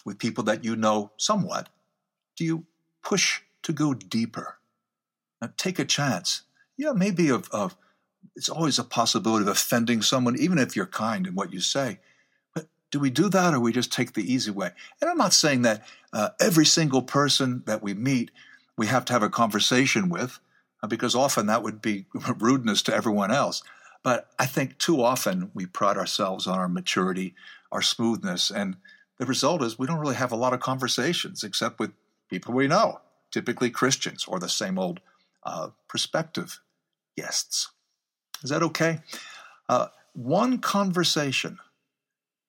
with 0.04 0.18
people 0.18 0.42
that 0.44 0.64
you 0.64 0.74
know 0.74 1.12
somewhat, 1.18 1.68
do 2.36 2.44
you 2.44 2.64
push 3.04 3.42
to 3.62 3.72
go 3.72 3.92
deeper? 3.92 4.58
Now, 5.40 5.50
take 5.56 5.78
a 5.78 5.84
chance. 5.84 6.42
Yeah, 6.78 6.92
maybe 6.92 7.28
of, 7.28 7.48
of 7.52 7.76
it's 8.34 8.48
always 8.48 8.78
a 8.78 8.84
possibility 8.84 9.42
of 9.42 9.48
offending 9.48 10.00
someone, 10.00 10.38
even 10.38 10.58
if 10.58 10.74
you're 10.74 10.86
kind 10.86 11.26
in 11.26 11.34
what 11.34 11.52
you 11.52 11.60
say. 11.60 11.98
But 12.54 12.66
do 12.90 12.98
we 12.98 13.10
do 13.10 13.28
that 13.28 13.52
or 13.52 13.60
we 13.60 13.72
just 13.72 13.92
take 13.92 14.14
the 14.14 14.32
easy 14.32 14.50
way? 14.50 14.70
And 15.00 15.10
I'm 15.10 15.18
not 15.18 15.34
saying 15.34 15.62
that 15.62 15.86
uh, 16.12 16.30
every 16.40 16.66
single 16.66 17.02
person 17.02 17.62
that 17.66 17.82
we 17.82 17.92
meet, 17.92 18.30
we 18.78 18.86
have 18.86 19.04
to 19.06 19.12
have 19.12 19.22
a 19.22 19.28
conversation 19.28 20.08
with, 20.08 20.38
uh, 20.82 20.86
because 20.86 21.14
often 21.14 21.46
that 21.46 21.62
would 21.62 21.82
be 21.82 22.06
rudeness 22.38 22.82
to 22.82 22.94
everyone 22.94 23.30
else. 23.30 23.62
But 24.06 24.30
I 24.38 24.46
think 24.46 24.78
too 24.78 25.02
often 25.02 25.50
we 25.52 25.66
pride 25.66 25.96
ourselves 25.96 26.46
on 26.46 26.60
our 26.60 26.68
maturity, 26.68 27.34
our 27.72 27.82
smoothness, 27.82 28.52
and 28.52 28.76
the 29.18 29.26
result 29.26 29.64
is 29.64 29.80
we 29.80 29.88
don't 29.88 29.98
really 29.98 30.14
have 30.14 30.30
a 30.30 30.36
lot 30.36 30.52
of 30.52 30.60
conversations 30.60 31.42
except 31.42 31.80
with 31.80 31.90
people 32.30 32.54
we 32.54 32.68
know, 32.68 33.00
typically 33.32 33.68
Christians 33.68 34.25
or 34.28 34.38
the 34.38 34.48
same 34.48 34.78
old 34.78 35.00
uh, 35.42 35.70
prospective 35.88 36.60
guests. 37.16 37.72
Is 38.44 38.50
that 38.50 38.62
okay? 38.62 39.00
Uh, 39.68 39.88
one 40.12 40.58
conversation 40.58 41.58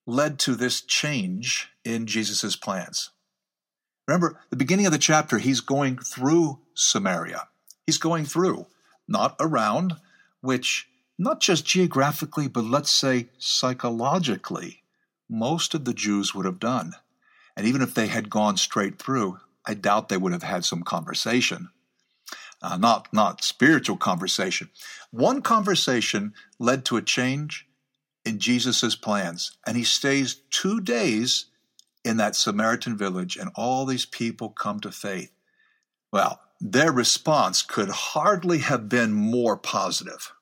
led 0.05 0.37
to 0.37 0.53
this 0.53 0.81
change 0.81 1.69
in 1.83 2.05
Jesus' 2.05 2.55
plans. 2.55 3.09
Remember, 4.07 4.39
the 4.51 4.57
beginning 4.57 4.85
of 4.85 4.91
the 4.91 4.99
chapter, 4.99 5.39
he's 5.39 5.61
going 5.61 5.97
through 5.97 6.59
Samaria. 6.75 7.47
He's 7.87 7.97
going 7.97 8.25
through, 8.25 8.67
not 9.07 9.35
around, 9.39 9.95
which 10.41 10.87
not 11.17 11.39
just 11.39 11.65
geographically, 11.65 12.47
but 12.47 12.63
let's 12.63 12.91
say 12.91 13.27
psychologically, 13.37 14.83
most 15.29 15.73
of 15.73 15.85
the 15.85 15.93
Jews 15.93 16.33
would 16.33 16.45
have 16.45 16.59
done. 16.59 16.93
And 17.55 17.65
even 17.65 17.81
if 17.81 17.93
they 17.93 18.07
had 18.07 18.29
gone 18.29 18.57
straight 18.57 18.99
through, 18.99 19.39
I 19.65 19.73
doubt 19.73 20.09
they 20.09 20.17
would 20.17 20.31
have 20.31 20.43
had 20.43 20.63
some 20.63 20.83
conversation 20.83 21.69
uh, 22.61 22.77
not 22.77 23.11
not 23.13 23.43
spiritual 23.43 23.97
conversation. 23.97 24.69
One 25.11 25.41
conversation 25.41 26.33
led 26.59 26.85
to 26.85 26.97
a 26.97 27.01
change 27.01 27.67
in 28.25 28.39
Jesus's 28.39 28.95
plans, 28.95 29.57
and 29.65 29.77
he 29.77 29.83
stays 29.83 30.41
two 30.49 30.81
days 30.81 31.45
in 32.03 32.17
that 32.17 32.35
Samaritan 32.35 32.97
village, 32.97 33.37
and 33.37 33.51
all 33.55 33.85
these 33.85 34.05
people 34.05 34.49
come 34.49 34.79
to 34.81 34.91
faith. 34.91 35.31
Well, 36.11 36.39
their 36.59 36.91
response 36.91 37.61
could 37.61 37.89
hardly 37.89 38.59
have 38.59 38.89
been 38.89 39.13
more 39.13 39.57
positive. 39.57 40.33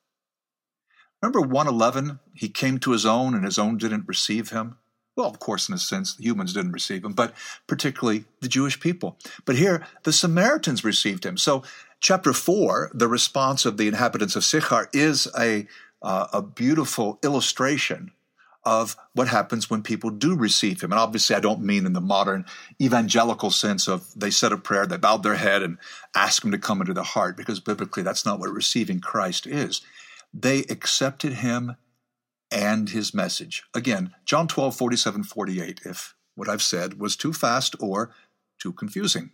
Remember 1.26 1.42
111? 1.42 2.20
He 2.36 2.50
came 2.50 2.78
to 2.78 2.92
his 2.92 3.04
own, 3.04 3.34
and 3.34 3.46
his 3.46 3.58
own 3.58 3.80
didn't 3.80 4.08
receive 4.08 4.52
him. 4.52 4.78
Well, 5.16 5.28
of 5.28 5.40
course, 5.40 5.68
in 5.68 5.74
a 5.74 5.80
sense, 5.80 6.16
the 6.16 6.24
humans 6.24 6.54
didn't 6.54 6.74
receive 6.74 7.04
him, 7.04 7.14
but 7.14 7.34
particularly 7.66 8.26
the 8.42 8.48
Jewish 8.48 8.80
people. 8.80 9.18
But 9.44 9.56
here, 9.56 9.88
the 10.04 10.14
Samaritans 10.14 10.84
received 10.84 11.26
him. 11.26 11.38
So 11.38 11.64
Chapter 12.00 12.32
4, 12.32 12.92
the 12.94 13.08
response 13.08 13.66
of 13.66 13.78
the 13.78 13.88
inhabitants 13.88 14.36
of 14.36 14.44
Sychar 14.44 14.88
is 14.94 15.28
a, 15.36 15.66
uh, 16.04 16.28
a 16.32 16.44
beautiful 16.44 17.18
illustration 17.24 18.12
of 18.64 18.96
what 19.14 19.28
happens 19.28 19.68
when 19.68 19.82
people 19.82 20.12
do 20.12 20.36
receive 20.36 20.82
him. 20.82 20.92
And 20.92 21.00
obviously, 21.00 21.36
I 21.36 21.40
don't 21.40 21.64
mean 21.64 21.88
in 21.88 21.94
the 21.94 22.02
modern 22.02 22.46
evangelical 22.80 23.50
sense 23.50 23.88
of 23.88 24.08
they 24.16 24.30
said 24.30 24.52
a 24.52 24.58
prayer, 24.58 24.86
they 24.86 24.98
bowed 24.98 25.24
their 25.24 25.38
head 25.38 25.64
and 25.64 25.80
asked 26.16 26.44
him 26.44 26.52
to 26.52 26.60
come 26.60 26.82
into 26.82 26.94
their 26.94 27.04
heart, 27.04 27.36
because 27.36 27.60
biblically, 27.60 28.04
that's 28.04 28.28
not 28.28 28.40
what 28.40 28.52
receiving 28.52 29.00
Christ 29.00 29.48
is. 29.48 29.82
They 30.38 30.60
accepted 30.70 31.34
him 31.34 31.78
and 32.52 32.90
his 32.90 33.14
message. 33.14 33.64
Again, 33.74 34.14
John 34.26 34.50
12, 34.50 34.76
47, 34.76 35.24
48, 35.24 35.82
if 35.86 36.14
what 36.36 36.50
I've 36.50 36.62
said 36.62 37.00
was 37.00 37.16
too 37.16 37.32
fast 37.32 37.74
or 37.80 38.12
too 38.60 38.74
confusing. 38.74 39.32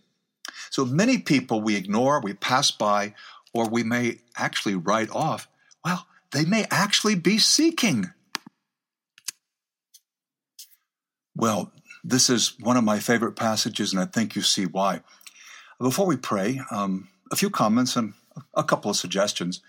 So 0.70 0.84
many 0.84 1.18
people 1.18 1.60
we 1.60 1.74
ignore, 1.74 2.20
we 2.20 2.34
pass 2.34 2.70
by, 2.70 3.14
or 3.52 3.68
we 3.68 3.82
may 3.82 4.20
actually 4.36 4.76
write 4.76 5.10
off. 5.10 5.48
Well, 5.84 6.06
they 6.30 6.44
may 6.44 6.66
actually 6.70 7.16
be 7.16 7.36
seeking. 7.38 8.12
Well, 11.34 11.72
this 12.04 12.30
is 12.30 12.54
one 12.60 12.76
of 12.76 12.84
my 12.84 13.00
favorite 13.00 13.34
passages, 13.34 13.92
and 13.92 14.00
I 14.00 14.04
think 14.04 14.36
you 14.36 14.42
see 14.42 14.66
why. 14.66 15.00
Before 15.80 16.06
we 16.06 16.16
pray, 16.16 16.60
um, 16.70 17.08
a 17.32 17.36
few 17.36 17.50
comments 17.50 17.96
and 17.96 18.14
a 18.54 18.62
couple 18.62 18.90
of 18.90 18.96
suggestions. 18.96 19.60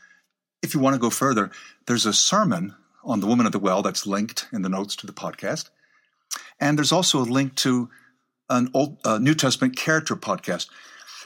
If 0.64 0.74
you 0.74 0.80
want 0.80 0.96
to 0.96 1.00
go 1.00 1.10
further, 1.10 1.52
there's 1.86 2.06
a 2.06 2.14
sermon 2.14 2.74
on 3.04 3.20
the 3.20 3.28
woman 3.28 3.46
at 3.46 3.52
the 3.52 3.60
well 3.60 3.82
that's 3.82 4.08
linked 4.08 4.48
in 4.54 4.62
the 4.62 4.70
notes 4.70 4.96
to 4.96 5.06
the 5.06 5.14
podcast. 5.14 5.70
And 6.60 6.78
there's 6.78 6.94
also 6.94 7.20
a 7.20 7.28
link 7.28 7.56
to 7.58 7.90
an 8.50 8.70
Old 8.74 8.98
uh, 9.06 9.18
New 9.18 9.36
Testament 9.36 9.76
character 9.76 10.16
podcast. 10.16 10.70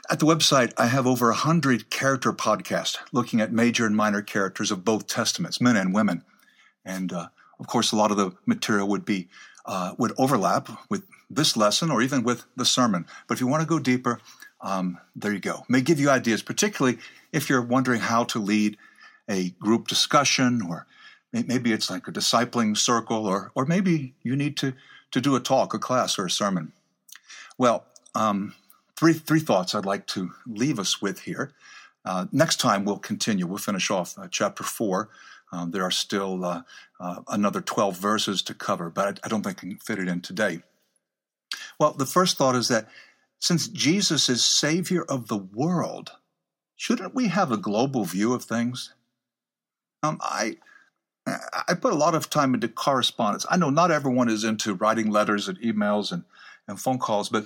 At 0.10 0.20
the 0.20 0.26
website, 0.26 0.74
I 0.78 0.88
have 0.88 1.06
over 1.06 1.30
a 1.30 1.36
hundred 1.36 1.90
character 1.90 2.34
podcasts 2.34 2.98
looking 3.12 3.40
at 3.40 3.52
major 3.52 3.86
and 3.86 3.96
minor 3.96 4.22
characters 4.22 4.72
of 4.72 4.84
both 4.84 5.06
testaments, 5.06 5.62
men 5.62 5.76
and 5.76 5.94
women. 5.94 6.24
And 6.84 7.14
uh, 7.14 7.28
of 7.60 7.68
course, 7.68 7.92
a 7.92 7.96
lot 7.96 8.12
of 8.12 8.18
the 8.18 8.32
material 8.46 8.88
would 8.88 9.06
be 9.06 9.28
uh, 9.66 9.94
would 9.98 10.14
overlap 10.18 10.70
with 10.90 11.04
this 11.30 11.58
lesson 11.58 11.92
or 11.92 12.02
even 12.02 12.24
with 12.24 12.46
the 12.56 12.66
sermon. 12.66 13.06
But 13.28 13.36
if 13.36 13.42
you 13.42 13.48
want 13.48 13.62
to 13.62 13.68
go 13.68 13.80
deeper, 13.80 14.22
um, 14.62 14.98
there 15.16 15.34
you 15.34 15.40
go. 15.40 15.66
May 15.68 15.82
give 15.82 16.00
you 16.00 16.10
ideas, 16.10 16.42
particularly 16.42 17.00
if 17.34 17.50
you're 17.50 17.62
wondering 17.62 18.00
how 18.00 18.24
to 18.26 18.40
lead 18.40 18.78
a 19.30 19.50
group 19.52 19.88
discussion, 19.88 20.62
or 20.68 20.88
maybe 21.32 21.72
it's 21.72 21.90
like 21.90 22.08
a 22.08 22.12
discipling 22.12 22.78
circle, 22.78 23.26
or 23.26 23.52
or 23.56 23.66
maybe 23.66 24.14
you 24.24 24.36
need 24.36 24.58
to 24.58 24.74
to 25.12 25.22
do 25.22 25.36
a 25.36 25.40
talk, 25.40 25.74
a 25.74 25.80
class, 25.80 26.18
or 26.18 26.26
a 26.26 26.30
sermon. 26.32 26.74
Well, 27.58 27.86
um, 28.16 28.54
three 28.96 29.14
three 29.14 29.40
thoughts 29.40 29.76
I'd 29.76 29.86
like 29.86 30.08
to 30.08 30.32
leave 30.46 30.80
us 30.80 31.02
with 31.02 31.22
here. 31.22 31.52
Uh, 32.06 32.28
next 32.32 32.58
time 32.58 32.86
we'll 32.86 33.00
continue. 33.00 33.46
We'll 33.48 33.58
finish 33.58 33.92
off 33.92 34.18
uh, 34.18 34.28
chapter 34.30 34.64
four. 34.64 35.10
Um, 35.52 35.72
there 35.72 35.84
are 35.84 35.92
still 35.92 36.44
uh, 36.44 36.62
uh 37.00 37.22
another 37.28 37.62
twelve 37.62 37.98
verses 37.98 38.42
to 38.44 38.54
cover, 38.54 38.90
but 38.90 39.20
I, 39.20 39.26
I 39.26 39.30
don't 39.30 39.44
think 39.44 39.60
I 39.60 39.62
can 39.62 39.78
fit 39.78 40.00
it 40.00 40.08
in 40.08 40.22
today. 40.22 40.62
Well, 41.80 41.94
the 41.94 42.06
first 42.06 42.38
thought 42.38 42.56
is 42.56 42.68
that 42.70 42.88
since 43.40 43.68
Jesus 43.68 44.30
is 44.30 44.44
Savior 44.44 45.04
of 45.04 45.28
the 45.28 45.38
world, 45.38 46.12
shouldn't 46.76 47.14
we 47.14 47.28
have 47.28 47.52
a 47.52 47.58
global 47.58 48.04
view 48.04 48.34
of 48.34 48.44
things? 48.44 48.94
Um, 50.04 50.20
I 50.22 50.58
I 51.68 51.74
put 51.74 51.92
a 51.92 51.98
lot 51.98 52.16
of 52.16 52.30
time 52.30 52.54
into 52.54 52.70
correspondence. 52.70 53.46
I 53.50 53.58
know 53.58 53.70
not 53.70 53.92
everyone 53.92 54.30
is 54.30 54.44
into 54.44 54.74
writing 54.74 55.12
letters 55.12 55.48
and 55.48 55.60
emails 55.60 56.12
and 56.12 56.24
and 56.68 56.80
phone 56.80 57.00
calls, 57.00 57.30
but 57.30 57.46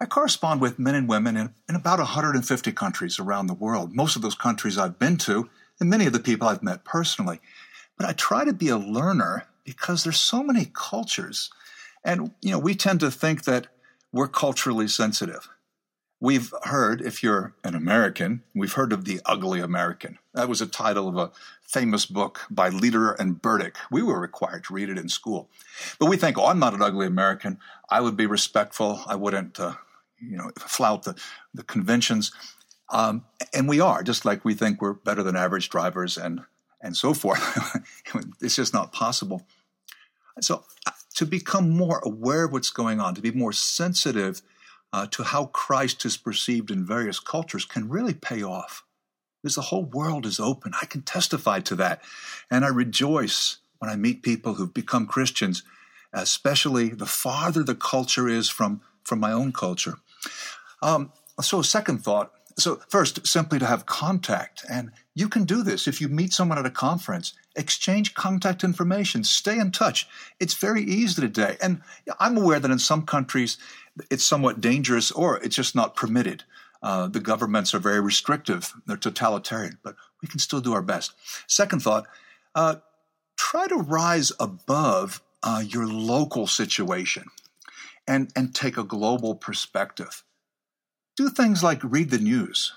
I 0.00 0.06
correspond 0.06 0.60
with 0.60 0.78
men 0.78 0.94
and 0.94 1.08
women 1.08 1.36
in, 1.36 1.54
in 1.68 1.74
about 1.74 1.98
150 1.98 2.72
countries 2.72 3.18
around 3.18 3.46
the 3.46 3.54
world. 3.54 3.94
Most 3.94 4.16
of 4.16 4.22
those 4.22 4.34
countries 4.34 4.78
I've 4.78 4.98
been 4.98 5.16
to, 5.18 5.48
and 5.80 5.90
many 5.90 6.06
of 6.06 6.12
the 6.12 6.20
people 6.20 6.48
I've 6.48 6.62
met 6.62 6.84
personally. 6.84 7.40
But 7.96 8.08
I 8.08 8.12
try 8.12 8.44
to 8.44 8.52
be 8.52 8.68
a 8.68 8.76
learner 8.76 9.46
because 9.64 10.04
there's 10.04 10.20
so 10.20 10.42
many 10.42 10.70
cultures. 10.72 11.50
And, 12.04 12.32
you 12.40 12.52
know, 12.52 12.58
we 12.58 12.74
tend 12.74 13.00
to 13.00 13.10
think 13.10 13.44
that 13.44 13.66
we're 14.12 14.28
culturally 14.28 14.88
sensitive. 14.88 15.48
We've 16.20 16.52
heard, 16.64 17.00
if 17.00 17.22
you're 17.22 17.54
an 17.62 17.76
American, 17.76 18.42
we've 18.52 18.72
heard 18.72 18.92
of 18.92 19.04
The 19.04 19.20
Ugly 19.24 19.60
American. 19.60 20.18
That 20.34 20.48
was 20.48 20.60
a 20.60 20.66
title 20.66 21.06
of 21.06 21.16
a 21.16 21.30
famous 21.62 22.06
book 22.06 22.40
by 22.50 22.70
Lederer 22.70 23.12
and 23.20 23.40
Burdick. 23.40 23.76
We 23.88 24.02
were 24.02 24.18
required 24.18 24.64
to 24.64 24.74
read 24.74 24.88
it 24.88 24.98
in 24.98 25.08
school. 25.08 25.48
But 26.00 26.06
we 26.06 26.16
think, 26.16 26.36
oh, 26.36 26.46
I'm 26.46 26.58
not 26.58 26.74
an 26.74 26.82
ugly 26.82 27.06
American. 27.06 27.58
I 27.88 28.00
would 28.00 28.16
be 28.16 28.26
respectful. 28.26 29.00
I 29.06 29.14
wouldn't, 29.14 29.60
uh, 29.60 29.74
you 30.20 30.36
know, 30.36 30.50
flout 30.58 31.04
the, 31.04 31.14
the 31.54 31.62
conventions. 31.62 32.32
Um, 32.90 33.24
and 33.54 33.68
we 33.68 33.78
are, 33.78 34.02
just 34.02 34.24
like 34.24 34.44
we 34.44 34.54
think 34.54 34.82
we're 34.82 34.94
better 34.94 35.22
than 35.22 35.36
average 35.36 35.68
drivers 35.68 36.16
and, 36.16 36.40
and 36.80 36.96
so 36.96 37.14
forth. 37.14 37.40
it's 38.40 38.56
just 38.56 38.74
not 38.74 38.92
possible. 38.92 39.46
So, 40.40 40.64
uh, 40.84 40.92
to 41.14 41.26
become 41.26 41.70
more 41.70 42.00
aware 42.04 42.44
of 42.44 42.52
what's 42.52 42.70
going 42.70 42.98
on, 42.98 43.14
to 43.14 43.20
be 43.20 43.30
more 43.30 43.52
sensitive 43.52 44.42
uh, 44.92 45.06
to 45.08 45.22
how 45.22 45.46
Christ 45.46 46.04
is 46.04 46.16
perceived 46.16 46.70
in 46.70 46.84
various 46.84 47.20
cultures 47.20 47.64
can 47.64 47.88
really 47.88 48.14
pay 48.14 48.42
off. 48.42 48.84
Because 49.42 49.54
the 49.54 49.62
whole 49.62 49.84
world 49.84 50.26
is 50.26 50.40
open. 50.40 50.72
I 50.80 50.86
can 50.86 51.02
testify 51.02 51.60
to 51.60 51.76
that. 51.76 52.02
And 52.50 52.64
I 52.64 52.68
rejoice 52.68 53.58
when 53.78 53.90
I 53.90 53.96
meet 53.96 54.22
people 54.22 54.54
who've 54.54 54.74
become 54.74 55.06
Christians, 55.06 55.62
especially 56.12 56.88
the 56.88 57.06
farther 57.06 57.62
the 57.62 57.76
culture 57.76 58.28
is 58.28 58.48
from, 58.48 58.80
from 59.04 59.20
my 59.20 59.30
own 59.30 59.52
culture. 59.52 59.94
Um, 60.82 61.12
so, 61.40 61.62
second 61.62 61.98
thought 61.98 62.32
so, 62.58 62.80
first, 62.88 63.24
simply 63.24 63.60
to 63.60 63.66
have 63.66 63.86
contact. 63.86 64.64
And 64.68 64.90
you 65.14 65.28
can 65.28 65.44
do 65.44 65.62
this 65.62 65.86
if 65.86 66.00
you 66.00 66.08
meet 66.08 66.32
someone 66.32 66.58
at 66.58 66.66
a 66.66 66.70
conference. 66.70 67.32
Exchange 67.54 68.14
contact 68.14 68.64
information, 68.64 69.22
stay 69.22 69.58
in 69.58 69.70
touch. 69.70 70.08
It's 70.40 70.54
very 70.54 70.82
easy 70.82 71.20
today. 71.20 71.56
And 71.62 71.82
I'm 72.18 72.36
aware 72.36 72.58
that 72.58 72.70
in 72.70 72.80
some 72.80 73.02
countries 73.02 73.58
it's 74.10 74.24
somewhat 74.24 74.60
dangerous 74.60 75.10
or 75.10 75.38
it's 75.38 75.56
just 75.56 75.74
not 75.74 75.96
permitted. 75.96 76.44
Uh, 76.82 77.08
the 77.08 77.20
governments 77.20 77.74
are 77.74 77.80
very 77.80 78.00
restrictive, 78.00 78.72
they're 78.86 78.96
totalitarian, 78.96 79.78
but 79.82 79.96
we 80.22 80.28
can 80.28 80.38
still 80.38 80.60
do 80.60 80.72
our 80.72 80.82
best. 80.82 81.12
Second 81.46 81.82
thought 81.82 82.06
uh, 82.54 82.76
try 83.36 83.66
to 83.66 83.76
rise 83.76 84.32
above 84.38 85.22
uh, 85.42 85.62
your 85.66 85.86
local 85.86 86.46
situation 86.46 87.24
and, 88.06 88.30
and 88.36 88.54
take 88.54 88.76
a 88.76 88.84
global 88.84 89.34
perspective 89.34 90.22
do 91.18 91.28
things 91.28 91.64
like 91.64 91.80
read 91.82 92.10
the 92.10 92.18
news 92.18 92.74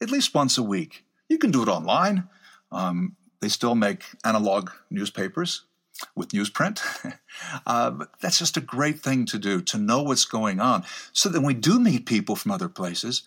at 0.00 0.10
least 0.10 0.34
once 0.34 0.58
a 0.58 0.62
week. 0.62 1.04
You 1.28 1.38
can 1.38 1.52
do 1.52 1.62
it 1.62 1.68
online. 1.68 2.28
Um, 2.72 3.16
they 3.40 3.48
still 3.48 3.76
make 3.76 4.02
analog 4.24 4.70
newspapers 4.90 5.64
with 6.14 6.30
newsprint. 6.30 6.80
uh, 7.66 8.04
that's 8.20 8.38
just 8.38 8.56
a 8.56 8.60
great 8.60 9.00
thing 9.00 9.26
to 9.26 9.38
do, 9.38 9.60
to 9.62 9.78
know 9.78 10.02
what's 10.02 10.24
going 10.24 10.60
on. 10.60 10.84
So 11.12 11.28
that 11.28 11.40
when 11.40 11.46
we 11.46 11.54
do 11.54 11.78
meet 11.78 12.06
people 12.06 12.36
from 12.36 12.50
other 12.52 12.68
places, 12.68 13.22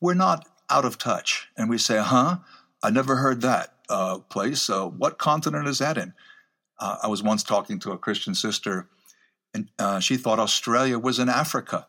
we're 0.00 0.14
not 0.14 0.46
out 0.70 0.84
of 0.84 0.98
touch. 0.98 1.48
And 1.56 1.70
we 1.70 1.78
say, 1.78 1.98
huh, 1.98 2.38
I 2.82 2.90
never 2.90 3.16
heard 3.16 3.40
that 3.42 3.74
uh, 3.88 4.18
place. 4.18 4.68
What 4.68 5.18
continent 5.18 5.66
is 5.66 5.78
that 5.78 5.98
in? 5.98 6.14
Uh, 6.78 6.98
I 7.02 7.08
was 7.08 7.22
once 7.22 7.42
talking 7.42 7.78
to 7.80 7.92
a 7.92 7.98
Christian 7.98 8.34
sister, 8.34 8.88
and 9.52 9.68
uh, 9.78 9.98
she 9.98 10.16
thought 10.16 10.38
Australia 10.38 10.98
was 10.98 11.18
in 11.18 11.28
Africa 11.28 11.88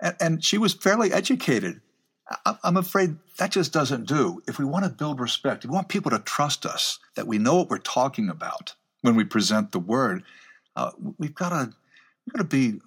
and, 0.00 0.16
and 0.20 0.44
she 0.44 0.58
was 0.58 0.74
fairly 0.74 1.12
educated. 1.12 1.80
I, 2.44 2.56
I'm 2.62 2.76
afraid 2.76 3.16
that 3.38 3.50
just 3.50 3.72
doesn't 3.72 4.06
do. 4.06 4.42
If 4.46 4.58
we 4.58 4.64
want 4.64 4.84
to 4.84 4.90
build 4.90 5.20
respect, 5.20 5.64
if 5.64 5.70
we 5.70 5.74
want 5.74 5.88
people 5.88 6.10
to 6.10 6.18
trust 6.18 6.66
us, 6.66 6.98
that 7.16 7.26
we 7.26 7.38
know 7.38 7.56
what 7.56 7.70
we're 7.70 7.78
talking 7.78 8.28
about 8.28 8.74
when 9.02 9.16
we 9.16 9.24
present 9.24 9.72
the 9.72 9.78
word, 9.78 10.22
uh, 10.76 10.92
we've 11.18 11.34
got 11.34 11.50
to 11.50 11.72
we've 12.26 12.32
got 12.32 12.38
to 12.38 12.44
be 12.44 12.80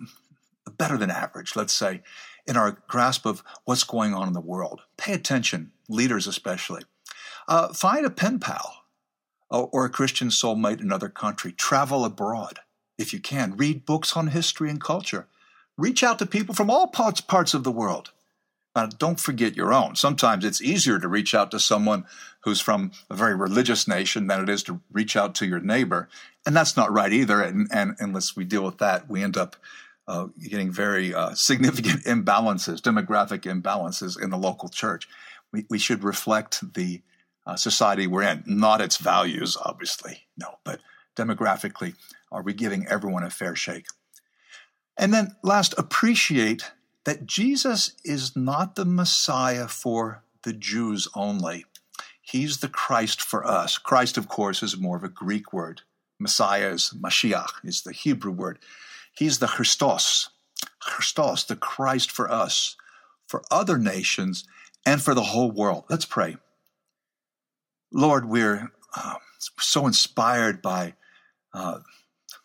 better 0.77 0.97
than 0.97 1.09
average, 1.11 1.55
let's 1.55 1.73
say, 1.73 2.01
in 2.45 2.57
our 2.57 2.77
grasp 2.87 3.25
of 3.25 3.43
what's 3.65 3.83
going 3.83 4.13
on 4.13 4.27
in 4.27 4.33
the 4.33 4.41
world. 4.41 4.81
Pay 4.97 5.13
attention, 5.13 5.71
leaders 5.89 6.27
especially. 6.27 6.83
Uh, 7.47 7.73
find 7.73 8.05
a 8.05 8.09
pen 8.09 8.39
pal 8.39 8.83
or, 9.49 9.69
or 9.71 9.85
a 9.85 9.89
Christian 9.89 10.29
soulmate 10.29 10.79
in 10.79 10.85
another 10.85 11.09
country. 11.09 11.51
Travel 11.51 12.05
abroad 12.05 12.59
if 12.97 13.13
you 13.13 13.19
can. 13.19 13.57
Read 13.57 13.85
books 13.85 14.15
on 14.15 14.27
history 14.27 14.69
and 14.69 14.79
culture. 14.79 15.27
Reach 15.77 16.03
out 16.03 16.19
to 16.19 16.25
people 16.25 16.53
from 16.53 16.69
all 16.69 16.87
parts, 16.87 17.21
parts 17.21 17.53
of 17.53 17.63
the 17.63 17.71
world. 17.71 18.11
Uh, 18.73 18.87
don't 18.97 19.19
forget 19.19 19.55
your 19.55 19.73
own. 19.73 19.95
Sometimes 19.95 20.45
it's 20.45 20.61
easier 20.61 20.97
to 20.97 21.07
reach 21.07 21.35
out 21.35 21.51
to 21.51 21.59
someone 21.59 22.05
who's 22.43 22.61
from 22.61 22.91
a 23.09 23.15
very 23.15 23.35
religious 23.35 23.87
nation 23.87 24.27
than 24.27 24.41
it 24.41 24.49
is 24.49 24.63
to 24.63 24.79
reach 24.91 25.15
out 25.15 25.35
to 25.35 25.45
your 25.45 25.59
neighbor. 25.59 26.07
And 26.45 26.55
that's 26.55 26.77
not 26.77 26.91
right 26.91 27.11
either. 27.11 27.41
And, 27.41 27.67
and 27.71 27.95
unless 27.99 28.35
we 28.35 28.45
deal 28.45 28.63
with 28.63 28.77
that, 28.77 29.09
we 29.09 29.23
end 29.23 29.35
up 29.35 29.57
uh, 30.07 30.27
getting 30.41 30.71
very 30.71 31.13
uh, 31.13 31.33
significant 31.35 32.03
imbalances, 32.05 32.79
demographic 32.79 33.41
imbalances 33.41 34.21
in 34.21 34.29
the 34.29 34.37
local 34.37 34.69
church. 34.69 35.07
We, 35.51 35.65
we 35.69 35.77
should 35.77 36.03
reflect 36.03 36.73
the 36.73 37.01
uh, 37.45 37.55
society 37.55 38.07
we're 38.07 38.23
in, 38.23 38.43
not 38.45 38.81
its 38.81 38.97
values, 38.97 39.57
obviously, 39.63 40.27
no, 40.37 40.59
but 40.63 40.79
demographically, 41.17 41.95
are 42.31 42.43
we 42.43 42.53
giving 42.53 42.87
everyone 42.87 43.23
a 43.23 43.29
fair 43.29 43.55
shake? 43.55 43.85
And 44.97 45.13
then 45.13 45.35
last, 45.43 45.73
appreciate 45.77 46.71
that 47.05 47.25
Jesus 47.25 47.93
is 48.03 48.35
not 48.35 48.75
the 48.75 48.85
Messiah 48.85 49.67
for 49.67 50.23
the 50.43 50.53
Jews 50.53 51.07
only. 51.15 51.65
He's 52.21 52.59
the 52.59 52.69
Christ 52.69 53.21
for 53.21 53.45
us. 53.45 53.77
Christ, 53.77 54.17
of 54.17 54.27
course, 54.27 54.63
is 54.63 54.77
more 54.77 54.97
of 54.97 55.03
a 55.03 55.09
Greek 55.09 55.51
word. 55.51 55.81
Messiah 56.19 56.69
is 56.69 56.93
Mashiach, 56.97 57.63
is 57.63 57.81
the 57.81 57.91
Hebrew 57.91 58.31
word. 58.31 58.59
He's 59.15 59.39
the 59.39 59.47
Christos, 59.47 60.29
Christos, 60.79 61.43
the 61.43 61.55
Christ 61.55 62.11
for 62.11 62.31
us, 62.31 62.75
for 63.27 63.43
other 63.49 63.77
nations, 63.77 64.45
and 64.85 65.01
for 65.01 65.13
the 65.13 65.23
whole 65.23 65.51
world. 65.51 65.85
Let's 65.89 66.05
pray. 66.05 66.37
Lord, 67.91 68.25
we're 68.25 68.71
uh, 68.95 69.15
so 69.59 69.85
inspired 69.87 70.61
by 70.61 70.93
uh, 71.53 71.79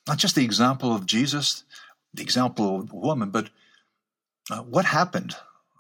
not 0.09 0.19
just 0.19 0.35
the 0.35 0.45
example 0.45 0.95
of 0.95 1.07
Jesus, 1.07 1.65
the 2.13 2.23
example 2.23 2.81
of 2.81 2.89
the 2.89 2.97
woman, 2.97 3.31
but 3.31 3.51
uh, 4.51 4.63
what 4.63 4.85
happened 4.85 5.37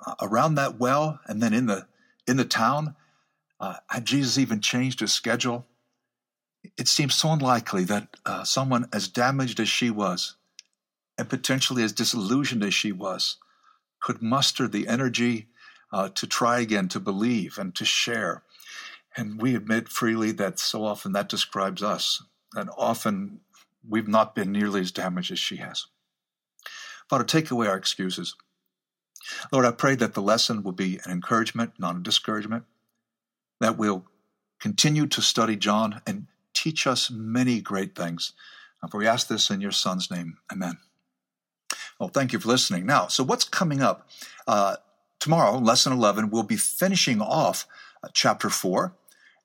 uh, 0.06 0.14
around 0.20 0.56
that 0.56 0.78
well 0.78 1.20
and 1.26 1.42
then 1.42 1.52
in 1.52 1.66
the 1.66 1.86
in 2.26 2.36
the 2.36 2.44
town? 2.44 2.96
Uh, 3.58 3.76
had 3.88 4.04
Jesus 4.04 4.38
even 4.38 4.60
changed 4.60 5.00
his 5.00 5.12
schedule? 5.12 5.66
It 6.76 6.88
seems 6.88 7.14
so 7.14 7.30
unlikely 7.30 7.84
that 7.84 8.16
uh, 8.26 8.44
someone 8.44 8.88
as 8.92 9.08
damaged 9.08 9.60
as 9.60 9.68
she 9.68 9.88
was, 9.88 10.34
and 11.16 11.28
potentially 11.28 11.82
as 11.82 11.92
disillusioned 11.92 12.64
as 12.64 12.74
she 12.74 12.92
was, 12.92 13.38
could 14.00 14.20
muster 14.20 14.68
the 14.68 14.88
energy 14.88 15.48
uh, 15.92 16.08
to 16.10 16.26
try 16.26 16.58
again, 16.58 16.88
to 16.88 17.00
believe, 17.00 17.56
and 17.56 17.74
to 17.76 17.84
share. 17.84 18.42
And 19.16 19.40
we 19.40 19.54
admit 19.54 19.88
freely 19.88 20.32
that 20.32 20.58
so 20.58 20.84
often 20.84 21.12
that 21.12 21.28
describes 21.28 21.82
us, 21.82 22.22
and 22.54 22.68
often 22.76 23.40
we've 23.88 24.08
not 24.08 24.34
been 24.34 24.52
nearly 24.52 24.80
as 24.80 24.90
damaged 24.90 25.30
as 25.32 25.38
she 25.38 25.56
has. 25.56 25.86
Father, 27.08 27.24
take 27.24 27.50
away 27.50 27.68
our 27.68 27.76
excuses. 27.76 28.34
Lord, 29.52 29.64
I 29.64 29.70
pray 29.72 29.94
that 29.96 30.14
the 30.14 30.22
lesson 30.22 30.62
will 30.62 30.72
be 30.72 31.00
an 31.04 31.10
encouragement, 31.10 31.72
not 31.78 31.96
a 31.96 32.00
discouragement, 32.00 32.64
that 33.60 33.78
we'll 33.78 34.04
continue 34.60 35.06
to 35.06 35.22
study 35.22 35.56
John 35.56 36.00
and 36.06 36.26
teach 36.54 36.86
us 36.86 37.10
many 37.10 37.60
great 37.60 37.94
things. 37.94 38.32
For 38.90 38.98
we 38.98 39.06
ask 39.06 39.26
this 39.26 39.50
in 39.50 39.60
your 39.60 39.72
Son's 39.72 40.10
name. 40.10 40.38
Amen. 40.52 40.78
Well, 41.98 42.08
thank 42.08 42.32
you 42.32 42.38
for 42.38 42.48
listening. 42.48 42.86
Now, 42.86 43.08
so 43.08 43.24
what's 43.24 43.44
coming 43.44 43.82
up? 43.82 44.08
Uh, 44.46 44.76
tomorrow, 45.18 45.58
lesson 45.58 45.92
11, 45.92 46.30
we'll 46.30 46.42
be 46.42 46.56
finishing 46.56 47.20
off 47.20 47.66
uh, 48.02 48.08
chapter 48.12 48.50
4, 48.50 48.92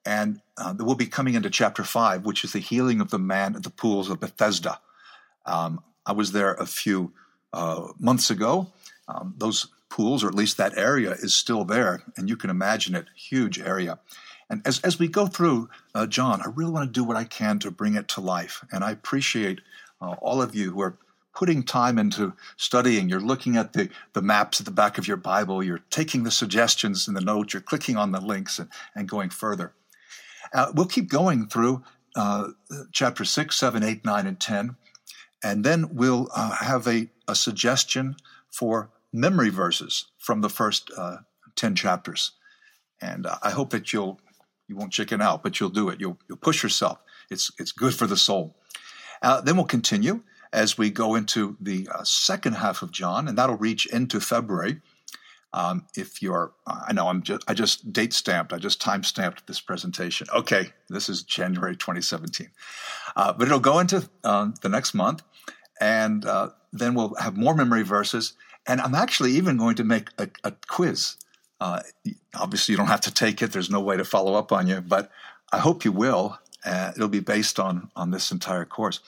and 0.06 0.41
uh, 0.58 0.76
we'll 0.78 0.96
be 0.96 1.08
coming 1.08 1.34
into 1.34 1.50
chapter 1.50 1.84
5, 1.84 2.26
which 2.26 2.44
is 2.44 2.54
the 2.54 2.60
healing 2.60 3.02
of 3.02 3.10
the 3.10 3.20
man 3.20 3.56
at 3.56 3.63
the 3.63 3.70
pools 3.70 4.10
of 4.10 4.20
Bethesda. 4.20 4.80
Um, 5.46 5.82
I 6.06 6.12
was 6.12 6.34
there 6.34 6.54
a 6.54 6.65
few 6.65 7.13
uh, 7.54 7.88
months 8.00 8.30
ago. 8.30 8.67
Um, 9.13 9.36
those 9.38 9.67
pools, 9.89 10.24
or 10.24 10.28
at 10.28 10.36
least 10.36 10.58
that 10.58 10.78
area, 10.78 11.12
is 11.12 11.36
still 11.36 11.65
there, 11.65 12.04
and 12.15 12.30
you 12.30 12.38
can 12.38 12.50
imagine 12.50 12.95
it, 12.95 13.08
huge 13.15 13.60
area. 13.60 14.00
And 14.50 14.62
as, 14.65 14.80
as 14.82 15.00
we 15.00 15.08
go 15.08 15.28
through 15.28 15.69
uh, 15.95 16.08
John, 16.08 16.41
I 16.41 16.50
really 16.54 16.71
want 16.71 16.88
to 16.88 17.00
do 17.00 17.04
what 17.04 17.17
I 17.17 17.24
can 17.24 17.60
to 17.60 17.71
bring 17.71 17.95
it 17.95 18.08
to 18.10 18.21
life. 18.21 18.63
And 18.71 18.84
I 18.84 18.91
appreciate 18.91 19.62
uh, 20.02 20.15
all 20.21 20.41
of 20.41 20.56
you 20.56 20.71
who 20.71 20.82
are 20.82 20.97
putting 21.34 21.63
time 21.63 21.97
into 21.97 22.34
studying. 22.58 23.08
You're 23.08 23.21
looking 23.21 23.56
at 23.56 23.74
the, 23.74 23.89
the 24.13 24.21
maps 24.21 24.60
at 24.60 24.65
the 24.65 24.71
back 24.71 24.97
of 24.97 25.08
your 25.08 25.17
Bible, 25.17 25.63
you're 25.63 25.84
taking 25.89 26.24
the 26.24 26.32
suggestions 26.32 27.08
in 27.08 27.13
the 27.13 27.21
notes, 27.21 27.54
you're 27.54 27.62
clicking 27.62 27.95
on 27.95 28.12
the 28.12 28.19
links 28.19 28.60
and, 28.60 28.69
and 28.95 29.08
going 29.08 29.30
further. 29.30 29.74
Uh, 30.54 30.71
we'll 30.76 30.86
keep 30.86 31.10
going 31.10 31.47
through 31.47 31.84
uh, 32.15 32.50
chapter 32.91 33.24
6, 33.24 33.58
7, 33.58 33.84
8, 33.84 34.04
9, 34.04 34.28
and 34.28 34.39
10. 34.39 34.76
And 35.43 35.63
then 35.63 35.95
we'll 35.95 36.28
uh, 36.36 36.52
have 36.58 36.88
a, 36.88 37.10
a 37.28 37.36
suggestion 37.36 38.17
for 38.50 38.89
memory 39.13 39.50
verses 39.50 40.06
from 40.17 40.41
the 40.41 40.50
first 40.50 40.91
uh, 40.97 41.17
10 41.56 41.76
chapters. 41.76 42.32
And 43.02 43.26
uh, 43.26 43.38
I 43.41 43.52
hope 43.52 43.71
that 43.71 43.91
you'll, 43.91 44.19
you 44.67 44.76
won't 44.76 44.93
chicken 44.93 45.21
out, 45.21 45.43
but 45.43 45.60
you'll 45.60 45.69
do 45.69 45.89
it. 45.89 46.00
You'll, 46.00 46.17
you'll 46.30 46.38
push 46.38 46.63
yourself. 46.63 47.00
It's, 47.30 47.52
it's 47.60 47.71
good 47.71 47.93
for 47.93 48.08
the 48.08 48.17
soul. 48.17 48.56
Uh, 49.21 49.41
then 49.41 49.56
we'll 49.56 49.65
continue 49.65 50.21
as 50.54 50.78
we 50.78 50.89
go 50.89 51.15
into 51.15 51.58
the 51.62 51.88
uh, 51.93 52.04
second 52.04 52.54
half 52.54 52.82
of 52.82 52.91
John, 52.91 53.28
and 53.28 53.38
that'll 53.38 53.58
reach 53.58 53.86
into 53.86 54.19
February. 54.19 54.82
Um, 55.54 55.86
if 55.97 56.21
you're, 56.21 56.54
I 56.65 56.93
know 56.93 57.08
I'm 57.08 57.24
just, 57.24 57.43
I 57.47 57.54
just 57.54 57.91
date 57.91 58.13
stamped, 58.13 58.54
I 58.54 58.58
just 58.58 58.82
time 58.82 59.04
stamped 59.04 59.47
this 59.47 59.60
presentation. 59.60 60.28
Okay, 60.34 60.71
this 60.89 61.10
is 61.10 61.24
January 61.24 61.76
2017, 61.76 62.50
uh, 63.15 63.34
but 63.34 63.47
it'll 63.47 63.60
go 63.60 63.80
into 63.80 64.10
uh, 64.24 64.50
the 64.62 64.69
next 64.69 64.93
month, 64.93 65.24
and 65.80 66.26
uh, 66.26 66.50
then 66.71 66.93
we'll 66.93 67.15
have 67.15 67.36
more 67.36 67.54
memory 67.54 67.84
verses. 67.84 68.34
And 68.67 68.80
I'm 68.82 68.95
actually 68.95 69.32
even 69.32 69.58
going 69.58 69.76
to 69.76 69.84
make 69.84 70.10
a, 70.17 70.30
a 70.43 70.54
quiz. 70.67 71.17
Uh, 71.60 71.82
obviously, 72.36 72.74
you 72.74 72.78
don't 72.78 72.88
have 72.88 73.02
to 73.02 73.13
take 73.13 73.41
it. 73.41 73.52
There's 73.52 73.69
no 73.69 73.82
way 73.82 73.97
to 73.97 74.06
follow 74.06 74.36
up 74.36 74.52
on 74.52 74.67
you, 74.67 74.82
but 74.82 75.12
I 75.52 75.60
hope 75.60 75.86
you 75.86 75.91
will. 75.91 76.39
Uh, 76.63 76.91
it'll 76.95 77.08
be 77.08 77.19
based 77.19 77.60
on 77.60 77.89
on 77.95 78.12
this 78.12 78.32
entire 78.32 78.65
course. 78.65 79.00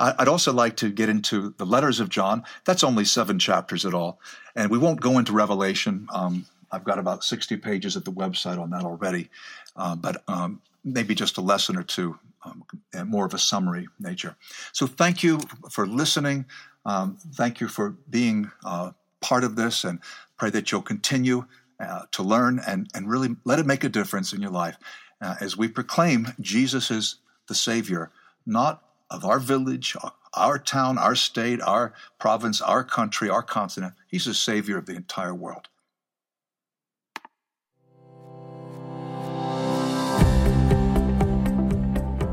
I'd 0.00 0.28
also 0.28 0.52
like 0.52 0.76
to 0.76 0.90
get 0.90 1.10
into 1.10 1.54
the 1.58 1.66
letters 1.66 2.00
of 2.00 2.08
John. 2.08 2.42
That's 2.64 2.82
only 2.82 3.04
seven 3.04 3.38
chapters 3.38 3.84
at 3.84 3.92
all, 3.92 4.18
and 4.54 4.70
we 4.70 4.78
won't 4.78 5.00
go 5.00 5.18
into 5.18 5.32
Revelation. 5.32 6.08
Um, 6.10 6.46
I've 6.72 6.84
got 6.84 6.98
about 6.98 7.22
sixty 7.22 7.58
pages 7.58 7.96
at 7.96 8.04
the 8.06 8.12
website 8.12 8.58
on 8.58 8.70
that 8.70 8.84
already, 8.84 9.28
uh, 9.76 9.94
but 9.94 10.22
um, 10.26 10.62
maybe 10.84 11.14
just 11.14 11.36
a 11.36 11.42
lesson 11.42 11.76
or 11.76 11.82
two, 11.82 12.18
um, 12.44 12.64
more 13.04 13.26
of 13.26 13.34
a 13.34 13.38
summary 13.38 13.88
nature. 14.00 14.36
So 14.72 14.86
thank 14.86 15.22
you 15.22 15.40
for 15.70 15.86
listening. 15.86 16.46
Um, 16.86 17.18
thank 17.34 17.60
you 17.60 17.68
for 17.68 17.90
being 18.08 18.50
uh, 18.64 18.92
part 19.20 19.44
of 19.44 19.56
this, 19.56 19.84
and 19.84 19.98
pray 20.38 20.50
that 20.50 20.70
you'll 20.70 20.82
continue 20.82 21.44
uh, 21.80 22.02
to 22.12 22.22
learn 22.22 22.60
and 22.66 22.88
and 22.94 23.10
really 23.10 23.36
let 23.44 23.58
it 23.58 23.66
make 23.66 23.84
a 23.84 23.88
difference 23.88 24.32
in 24.32 24.40
your 24.40 24.52
life 24.52 24.78
uh, 25.20 25.34
as 25.40 25.56
we 25.56 25.68
proclaim 25.68 26.28
Jesus 26.40 26.90
is 26.90 27.16
the 27.48 27.54
Savior, 27.54 28.10
not 28.46 28.82
of 29.10 29.24
our 29.24 29.38
village, 29.38 29.96
our 30.34 30.58
town, 30.58 30.98
our 30.98 31.14
state, 31.14 31.60
our 31.60 31.92
province, 32.18 32.60
our 32.60 32.84
country, 32.84 33.28
our 33.28 33.42
continent. 33.42 33.94
He's 34.08 34.24
the 34.24 34.34
Savior 34.34 34.78
of 34.78 34.86
the 34.86 34.94
entire 34.94 35.34
world. 35.34 35.68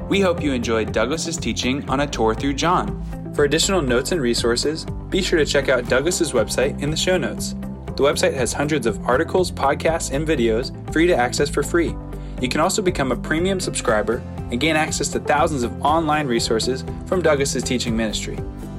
We 0.10 0.20
hope 0.22 0.44
you 0.44 0.54
enjoyed 0.54 0.92
Douglas's 0.92 1.38
teaching 1.38 1.89
on 1.89 2.02
a 2.02 2.08
tour 2.08 2.36
through 2.36 2.54
John. 2.54 3.23
For 3.34 3.46
additional 3.46 3.82
notes 3.82 4.12
and 4.12 4.22
resources, 4.22 4.86
be 5.10 5.22
sure 5.22 5.39
to 5.39 5.46
check 5.46 5.67
out 5.67 5.89
Douglas's 5.89 6.34
website 6.34 6.80
in 6.82 6.91
the 6.91 6.98
show 6.98 7.17
notes. 7.17 7.56
The 7.96 8.04
website 8.04 8.34
has 8.34 8.54
hundreds 8.54 8.86
of 8.86 9.04
articles, 9.06 9.52
podcasts, 9.52 10.12
and 10.13 10.28
videos 10.28 10.72
for 10.93 11.00
you 11.00 11.08
to 11.08 11.15
access 11.15 11.50
for 11.50 11.63
free. 11.63 11.96
You 12.41 12.50
can 12.50 12.62
also 12.62 12.82
become 12.82 13.12
a 13.12 13.15
premium 13.15 13.60
subscriber 13.60 14.22
and 14.52 14.60
gain 14.60 14.76
access 14.76 15.08
to 15.10 15.19
thousands 15.19 15.63
of 15.63 15.82
online 15.82 16.28
resources 16.28 16.84
from 17.08 17.22
Douglas's 17.24 17.63
teaching 17.63 17.98
ministry. 17.98 18.38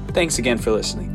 Thanks 0.09 0.39
again 0.39 0.59
for 0.59 0.71
listening. 0.71 1.14